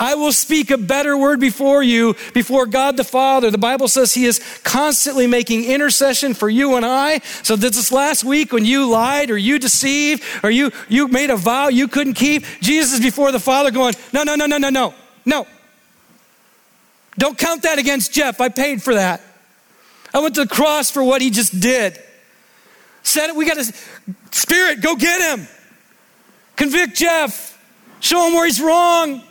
I 0.00 0.14
will 0.14 0.32
speak 0.32 0.70
a 0.70 0.78
better 0.78 1.14
word 1.14 1.40
before 1.40 1.82
you, 1.82 2.16
before 2.32 2.64
God 2.64 2.96
the 2.96 3.04
Father. 3.04 3.50
The 3.50 3.58
Bible 3.58 3.86
says 3.86 4.14
He 4.14 4.24
is 4.24 4.40
constantly 4.64 5.26
making 5.26 5.64
intercession 5.64 6.32
for 6.32 6.48
you 6.48 6.76
and 6.76 6.86
I. 6.86 7.18
So 7.42 7.54
this 7.54 7.92
last 7.92 8.24
week 8.24 8.50
when 8.50 8.64
you 8.64 8.88
lied 8.88 9.30
or 9.30 9.36
you 9.36 9.58
deceived 9.58 10.24
or 10.42 10.50
you, 10.50 10.72
you 10.88 11.08
made 11.08 11.28
a 11.28 11.36
vow 11.36 11.68
you 11.68 11.86
couldn't 11.86 12.14
keep, 12.14 12.46
Jesus 12.62 12.94
is 12.94 13.00
before 13.00 13.30
the 13.30 13.38
Father 13.38 13.70
going, 13.70 13.94
no, 14.10 14.22
no, 14.22 14.36
no, 14.36 14.46
no, 14.46 14.56
no, 14.56 14.70
no, 14.70 14.94
no. 15.26 15.46
Don't 17.18 17.36
count 17.36 17.64
that 17.64 17.78
against 17.78 18.14
Jeff. 18.14 18.40
I 18.40 18.48
paid 18.48 18.82
for 18.82 18.94
that. 18.94 19.20
I 20.14 20.20
went 20.20 20.34
to 20.36 20.44
the 20.44 20.48
cross 20.48 20.90
for 20.90 21.04
what 21.04 21.20
he 21.20 21.28
just 21.28 21.60
did. 21.60 21.98
Said 23.02 23.28
it, 23.28 23.36
we 23.36 23.44
got 23.44 23.62
to, 23.62 23.74
Spirit, 24.30 24.80
go 24.80 24.96
get 24.96 25.38
him. 25.38 25.46
Convict 26.56 26.96
Jeff. 26.96 27.62
Show 28.00 28.26
him 28.26 28.32
where 28.32 28.46
he's 28.46 28.62
wrong. 28.62 29.22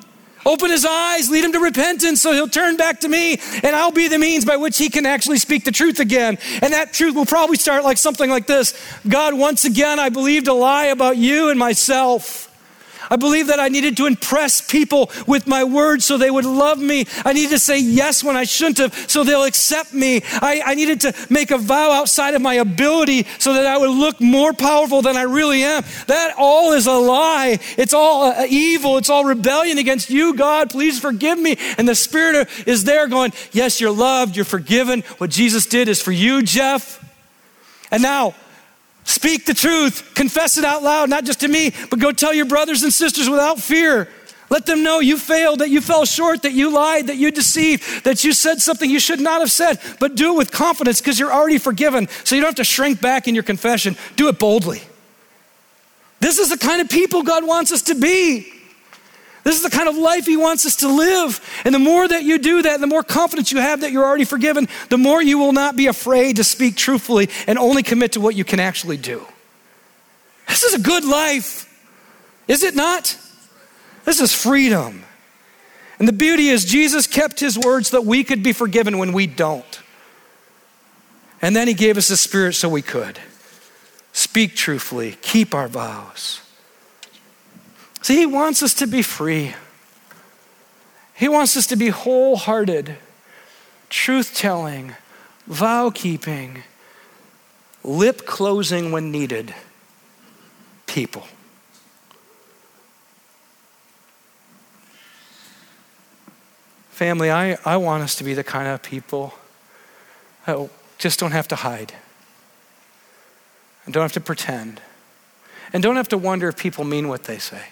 Open 0.46 0.70
his 0.70 0.86
eyes, 0.86 1.30
lead 1.30 1.44
him 1.44 1.52
to 1.54 1.60
repentance 1.60 2.22
so 2.22 2.32
he'll 2.34 2.48
turn 2.48 2.78
back 2.78 3.02
to 3.02 3.08
me, 3.08 3.40
and 3.64 3.76
I'll 3.76 3.92
be 3.92 4.08
the 4.08 4.20
means 4.20 4.46
by 4.46 4.58
which 4.58 4.78
he 4.78 4.90
can 4.90 5.06
actually 5.06 5.38
speak 5.38 5.66
the 5.66 5.72
truth 5.72 6.00
again. 6.00 6.38
And 6.62 6.74
that 6.74 6.94
truth 6.94 7.16
will 7.16 7.26
probably 7.26 7.58
start 7.58 7.84
like 7.84 7.98
something 7.98 8.30
like 8.30 8.48
this 8.48 8.74
God, 9.08 9.34
once 9.34 9.66
again, 9.66 10.00
I 10.00 10.10
believed 10.10 10.48
a 10.48 10.54
lie 10.54 10.86
about 10.86 11.18
you 11.18 11.50
and 11.50 11.60
myself. 11.60 12.49
I 13.10 13.16
believe 13.16 13.48
that 13.48 13.60
I 13.60 13.68
needed 13.70 13.98
to 13.98 14.06
impress 14.06 14.62
people 14.62 15.12
with 15.28 15.48
my 15.48 15.64
words 15.64 16.06
so 16.06 16.18
they 16.18 16.32
would 16.32 16.46
love 16.46 16.80
me. 16.80 17.06
I 17.26 17.34
needed 17.34 17.52
to 17.52 17.60
say 17.60 17.80
yes 17.80 18.24
when 18.24 18.38
I 18.38 18.44
shouldn't 18.44 18.78
have 18.78 19.10
so 19.10 19.24
they'll 19.24 19.44
accept 19.44 19.94
me. 19.94 20.22
I, 20.42 20.62
I 20.66 20.76
needed 20.76 21.02
to 21.02 21.14
make 21.30 21.52
a 21.52 21.58
vow 21.58 21.92
outside 21.92 22.34
of 22.36 22.42
my 22.42 22.56
ability 22.56 23.26
so 23.40 23.54
that 23.54 23.66
I 23.66 23.78
would 23.78 23.90
look 23.90 24.22
more 24.22 24.54
powerful 24.54 25.02
than 25.02 25.18
I 25.18 25.24
really 25.24 25.64
am. 25.64 25.84
That 26.08 26.36
all 26.38 26.74
is 26.74 26.88
a 26.88 26.94
lie. 26.94 27.60
It's 27.78 27.94
all 27.94 28.24
uh, 28.24 28.46
evil. 28.50 28.98
It's 28.98 29.10
all 29.10 29.26
rebellion 29.26 29.78
against 29.78 30.10
you, 30.10 30.36
God. 30.36 30.70
Please 30.70 31.00
forgive 31.00 31.40
me. 31.40 31.58
And 31.78 31.88
the 31.88 31.96
Spirit 31.96 32.48
is 32.66 32.84
there 32.84 33.08
going, 33.08 33.34
Yes, 33.52 33.82
you're 33.82 33.92
loved. 33.92 34.36
You're 34.36 34.46
forgiven. 34.46 35.02
What 35.18 35.30
Jesus 35.30 35.66
did 35.66 35.88
is 35.88 36.02
for 36.02 36.12
you, 36.12 36.42
Jeff. 36.42 37.04
And 37.92 38.04
now, 38.04 38.36
Speak 39.10 39.48
the 39.48 39.56
truth. 39.56 40.14
Confess 40.14 40.60
it 40.60 40.64
out 40.64 40.84
loud, 40.84 41.10
not 41.10 41.24
just 41.26 41.40
to 41.40 41.48
me, 41.48 41.74
but 41.90 41.98
go 41.98 42.12
tell 42.12 42.32
your 42.32 42.46
brothers 42.46 42.84
and 42.84 42.94
sisters 42.94 43.28
without 43.28 43.60
fear. 43.60 44.08
Let 44.52 44.68
them 44.68 44.84
know 44.84 45.00
you 45.00 45.18
failed, 45.18 45.60
that 45.60 45.72
you 45.72 45.82
fell 45.82 46.06
short, 46.06 46.44
that 46.44 46.54
you 46.54 46.70
lied, 46.70 47.08
that 47.08 47.16
you 47.16 47.32
deceived, 47.32 48.04
that 48.04 48.24
you 48.24 48.34
said 48.34 48.62
something 48.62 48.88
you 48.88 49.00
should 49.00 49.20
not 49.20 49.42
have 49.42 49.50
said. 49.50 49.80
But 50.00 50.14
do 50.14 50.36
it 50.36 50.38
with 50.38 50.52
confidence 50.52 51.02
because 51.02 51.20
you're 51.20 51.34
already 51.34 51.58
forgiven. 51.58 52.08
So 52.24 52.36
you 52.36 52.42
don't 52.42 52.50
have 52.50 52.56
to 52.58 52.64
shrink 52.64 53.02
back 53.02 53.28
in 53.28 53.34
your 53.34 53.44
confession. 53.44 53.98
Do 54.16 54.28
it 54.28 54.38
boldly. 54.38 54.84
This 56.20 56.38
is 56.38 56.52
the 56.52 56.58
kind 56.60 56.80
of 56.80 56.88
people 56.88 57.24
God 57.24 57.48
wants 57.48 57.72
us 57.72 57.82
to 57.84 57.96
be. 57.96 58.54
This 59.44 59.56
is 59.56 59.64
the 59.64 59.70
kind 59.70 59.88
of 59.88 59.96
life 59.96 60.26
He 60.26 60.38
wants 60.38 60.66
us 60.66 60.78
to 60.78 60.88
live. 60.88 61.40
And 61.66 61.74
the 61.74 61.80
more 61.80 62.08
that 62.08 62.24
you 62.24 62.38
do 62.38 62.62
that, 62.64 62.80
the 62.80 62.88
more 62.88 63.04
confidence 63.04 63.52
you 63.52 63.60
have 63.60 63.82
that 63.82 63.92
you're 63.92 64.04
already 64.04 64.26
forgiven, 64.26 64.68
the 64.90 64.98
more 64.98 65.22
you 65.22 65.38
will 65.38 65.54
not 65.54 65.76
be 65.76 65.88
afraid 65.88 66.36
to 66.38 66.44
speak 66.44 66.76
truthfully 66.76 67.30
and 67.48 67.58
only 67.58 67.84
commit 67.84 68.14
to 68.14 68.22
what 68.22 68.36
you 68.36 68.44
can 68.44 68.60
actually 68.60 68.98
do. 68.98 69.26
This 70.48 70.64
is 70.64 70.74
a 70.74 70.80
good 70.80 71.06
life, 71.06 71.66
is 72.48 72.64
it 72.64 72.76
not? 72.76 73.18
This 74.06 74.20
is 74.20 74.34
freedom. 74.34 75.04
And 76.00 76.08
the 76.08 76.14
beauty 76.14 76.50
is, 76.50 76.66
Jesus 76.66 77.08
kept 77.08 77.40
His 77.40 77.58
words 77.58 77.92
that 77.92 78.06
we 78.06 78.24
could 78.24 78.42
be 78.42 78.54
forgiven 78.54 78.98
when 78.98 79.14
we 79.14 79.28
don't. 79.28 79.82
And 81.42 81.56
then 81.56 81.68
He 81.68 81.74
gave 81.74 81.98
us 81.98 82.08
the 82.08 82.18
Spirit 82.18 82.54
so 82.54 82.70
we 82.70 82.82
could 82.82 83.20
speak 84.12 84.56
truthfully, 84.56 85.18
keep 85.22 85.54
our 85.54 85.68
vows. 85.68 86.42
See, 88.02 88.16
He 88.16 88.26
wants 88.26 88.64
us 88.64 88.74
to 88.76 88.88
be 88.88 89.02
free. 89.02 89.54
He 91.14 91.28
wants 91.28 91.58
us 91.58 91.68
to 91.68 91.76
be 91.76 91.90
wholehearted, 91.90 92.96
truth 93.90 94.34
telling, 94.36 94.96
vow 95.48 95.90
keeping, 95.90 96.64
lip 97.84 98.26
closing 98.26 98.92
when 98.92 99.12
needed 99.12 99.54
people. 100.86 101.24
Family, 106.90 107.32
I, 107.32 107.58
I 107.64 107.78
want 107.78 108.04
us 108.04 108.16
to 108.16 108.24
be 108.24 108.34
the 108.34 108.44
kind 108.44 108.68
of 108.68 108.82
people 108.82 109.34
that 110.46 110.70
just 110.98 111.20
don't 111.20 111.32
have 111.32 111.48
to 111.50 111.56
hide 111.56 111.94
and 113.86 113.94
don't 113.94 114.04
have 114.04 114.14
to 114.14 114.20
pretend 114.20 114.82
and 115.72 115.82
don't 115.82 115.96
have 115.96 116.10
to 116.10 116.18
wonder 116.18 116.50
if 116.50 116.58
people 116.58 116.84
mean 116.84 117.08
what 117.08 117.24
they 117.24 117.38
say. 117.38 117.64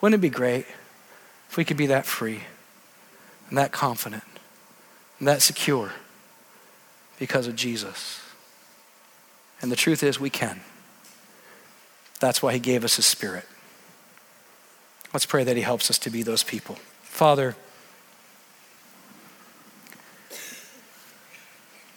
Wouldn't 0.00 0.18
it 0.18 0.22
be 0.22 0.30
great 0.30 0.66
if 1.48 1.56
we 1.56 1.64
could 1.64 1.76
be 1.76 1.86
that 1.86 2.06
free 2.06 2.40
and 3.48 3.58
that 3.58 3.72
confident 3.72 4.24
and 5.18 5.28
that 5.28 5.42
secure 5.42 5.92
because 7.18 7.46
of 7.46 7.56
Jesus? 7.56 8.20
And 9.60 9.70
the 9.70 9.76
truth 9.76 10.02
is, 10.02 10.18
we 10.18 10.30
can. 10.30 10.60
That's 12.18 12.42
why 12.42 12.52
He 12.54 12.58
gave 12.58 12.84
us 12.84 12.96
His 12.96 13.06
Spirit. 13.06 13.46
Let's 15.12 15.26
pray 15.26 15.44
that 15.44 15.56
He 15.56 15.62
helps 15.62 15.90
us 15.90 15.98
to 16.00 16.10
be 16.10 16.22
those 16.22 16.42
people. 16.42 16.76
Father, 17.02 17.56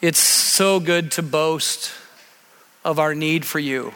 it's 0.01 0.19
so 0.19 0.79
good 0.79 1.11
to 1.11 1.21
boast 1.21 1.91
of 2.83 2.99
our 2.99 3.15
need 3.15 3.45
for 3.45 3.59
you. 3.59 3.93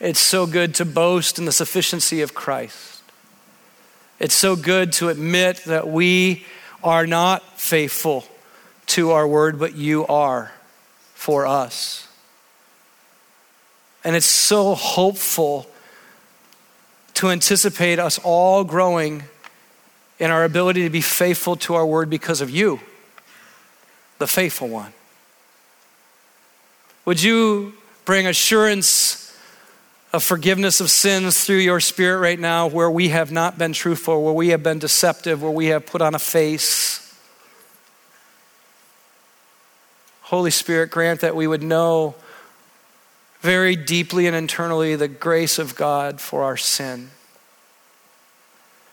It's 0.00 0.18
so 0.18 0.46
good 0.46 0.74
to 0.76 0.86
boast 0.86 1.38
in 1.38 1.44
the 1.44 1.52
sufficiency 1.52 2.22
of 2.22 2.32
Christ. 2.32 3.02
It's 4.18 4.34
so 4.34 4.56
good 4.56 4.92
to 4.94 5.10
admit 5.10 5.64
that 5.66 5.88
we 5.88 6.46
are 6.82 7.06
not 7.06 7.60
faithful 7.60 8.24
to 8.86 9.10
our 9.10 9.28
word, 9.28 9.58
but 9.58 9.74
you 9.74 10.06
are 10.06 10.52
for 11.14 11.46
us. 11.46 12.08
And 14.02 14.16
it's 14.16 14.24
so 14.24 14.74
hopeful 14.74 15.66
to 17.14 17.28
anticipate 17.28 17.98
us 17.98 18.18
all 18.24 18.64
growing 18.64 19.24
in 20.18 20.30
our 20.30 20.44
ability 20.44 20.82
to 20.84 20.90
be 20.90 21.02
faithful 21.02 21.56
to 21.56 21.74
our 21.74 21.84
word 21.84 22.08
because 22.08 22.40
of 22.40 22.48
you, 22.48 22.80
the 24.18 24.26
faithful 24.26 24.68
one. 24.68 24.94
Would 27.04 27.22
you 27.22 27.74
bring 28.06 28.26
assurance 28.26 29.29
of 30.12 30.22
forgiveness 30.22 30.80
of 30.80 30.90
sins 30.90 31.44
through 31.44 31.56
your 31.56 31.80
spirit 31.80 32.18
right 32.18 32.38
now 32.38 32.66
where 32.66 32.90
we 32.90 33.08
have 33.08 33.30
not 33.30 33.58
been 33.58 33.72
truthful, 33.72 34.22
where 34.22 34.32
we 34.32 34.48
have 34.48 34.62
been 34.62 34.78
deceptive, 34.78 35.42
where 35.42 35.52
we 35.52 35.66
have 35.66 35.86
put 35.86 36.02
on 36.02 36.14
a 36.14 36.18
face? 36.18 37.14
Holy 40.22 40.50
Spirit, 40.50 40.90
grant 40.90 41.20
that 41.20 41.36
we 41.36 41.46
would 41.46 41.62
know 41.62 42.14
very 43.40 43.74
deeply 43.74 44.26
and 44.26 44.36
internally 44.36 44.96
the 44.96 45.08
grace 45.08 45.58
of 45.58 45.74
God 45.74 46.20
for 46.20 46.42
our 46.42 46.56
sin. 46.56 47.10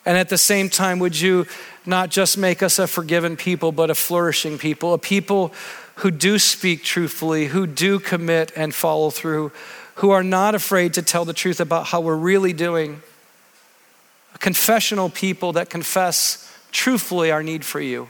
And 0.05 0.17
at 0.17 0.29
the 0.29 0.37
same 0.37 0.69
time, 0.69 0.99
would 0.99 1.19
you 1.19 1.45
not 1.85 2.09
just 2.09 2.37
make 2.37 2.63
us 2.63 2.79
a 2.79 2.87
forgiven 2.87 3.35
people, 3.35 3.71
but 3.71 3.89
a 3.89 3.95
flourishing 3.95 4.57
people, 4.57 4.93
a 4.93 4.97
people 4.97 5.53
who 5.95 6.11
do 6.11 6.39
speak 6.39 6.83
truthfully, 6.83 7.47
who 7.47 7.67
do 7.67 7.99
commit 7.99 8.51
and 8.55 8.73
follow 8.73 9.09
through, 9.09 9.51
who 9.97 10.11
are 10.11 10.23
not 10.23 10.53
afraid 10.53 10.93
to 10.93 11.01
tell 11.01 11.25
the 11.25 11.33
truth 11.33 11.59
about 11.59 11.87
how 11.87 11.99
we're 11.99 12.15
really 12.15 12.53
doing, 12.53 13.01
a 14.35 14.37
confessional 14.37 15.09
people 15.09 15.53
that 15.53 15.71
confess 15.71 16.51
truthfully 16.71 17.31
our 17.31 17.41
need 17.41 17.65
for 17.65 17.79
you. 17.79 18.07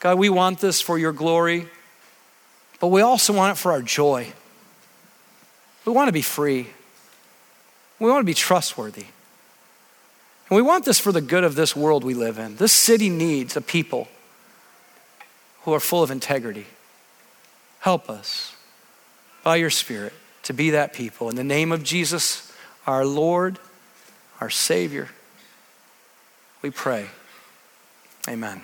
God, 0.00 0.18
we 0.18 0.28
want 0.28 0.58
this 0.58 0.80
for 0.80 0.98
your 0.98 1.12
glory, 1.12 1.68
but 2.80 2.88
we 2.88 3.00
also 3.00 3.32
want 3.32 3.56
it 3.56 3.60
for 3.60 3.70
our 3.70 3.80
joy. 3.80 4.32
We 5.84 5.92
want 5.92 6.08
to 6.08 6.12
be 6.12 6.22
free. 6.22 6.68
We 8.00 8.10
want 8.10 8.22
to 8.22 8.26
be 8.26 8.34
trustworthy. 8.34 9.06
And 10.50 10.56
we 10.56 10.62
want 10.62 10.84
this 10.84 10.98
for 10.98 11.12
the 11.12 11.20
good 11.20 11.44
of 11.44 11.54
this 11.54 11.76
world 11.76 12.02
we 12.02 12.14
live 12.14 12.40
in. 12.40 12.56
This 12.56 12.72
city 12.72 13.08
needs 13.08 13.56
a 13.56 13.60
people 13.60 14.08
who 15.62 15.72
are 15.72 15.80
full 15.80 16.02
of 16.02 16.10
integrity. 16.10 16.66
Help 17.78 18.10
us 18.10 18.53
by 19.44 19.56
your 19.56 19.70
Spirit 19.70 20.12
to 20.44 20.52
be 20.52 20.70
that 20.70 20.92
people. 20.92 21.28
In 21.28 21.36
the 21.36 21.44
name 21.44 21.70
of 21.70 21.84
Jesus, 21.84 22.50
our 22.86 23.04
Lord, 23.04 23.58
our 24.40 24.50
Savior, 24.50 25.08
we 26.62 26.70
pray. 26.70 27.06
Amen. 28.28 28.62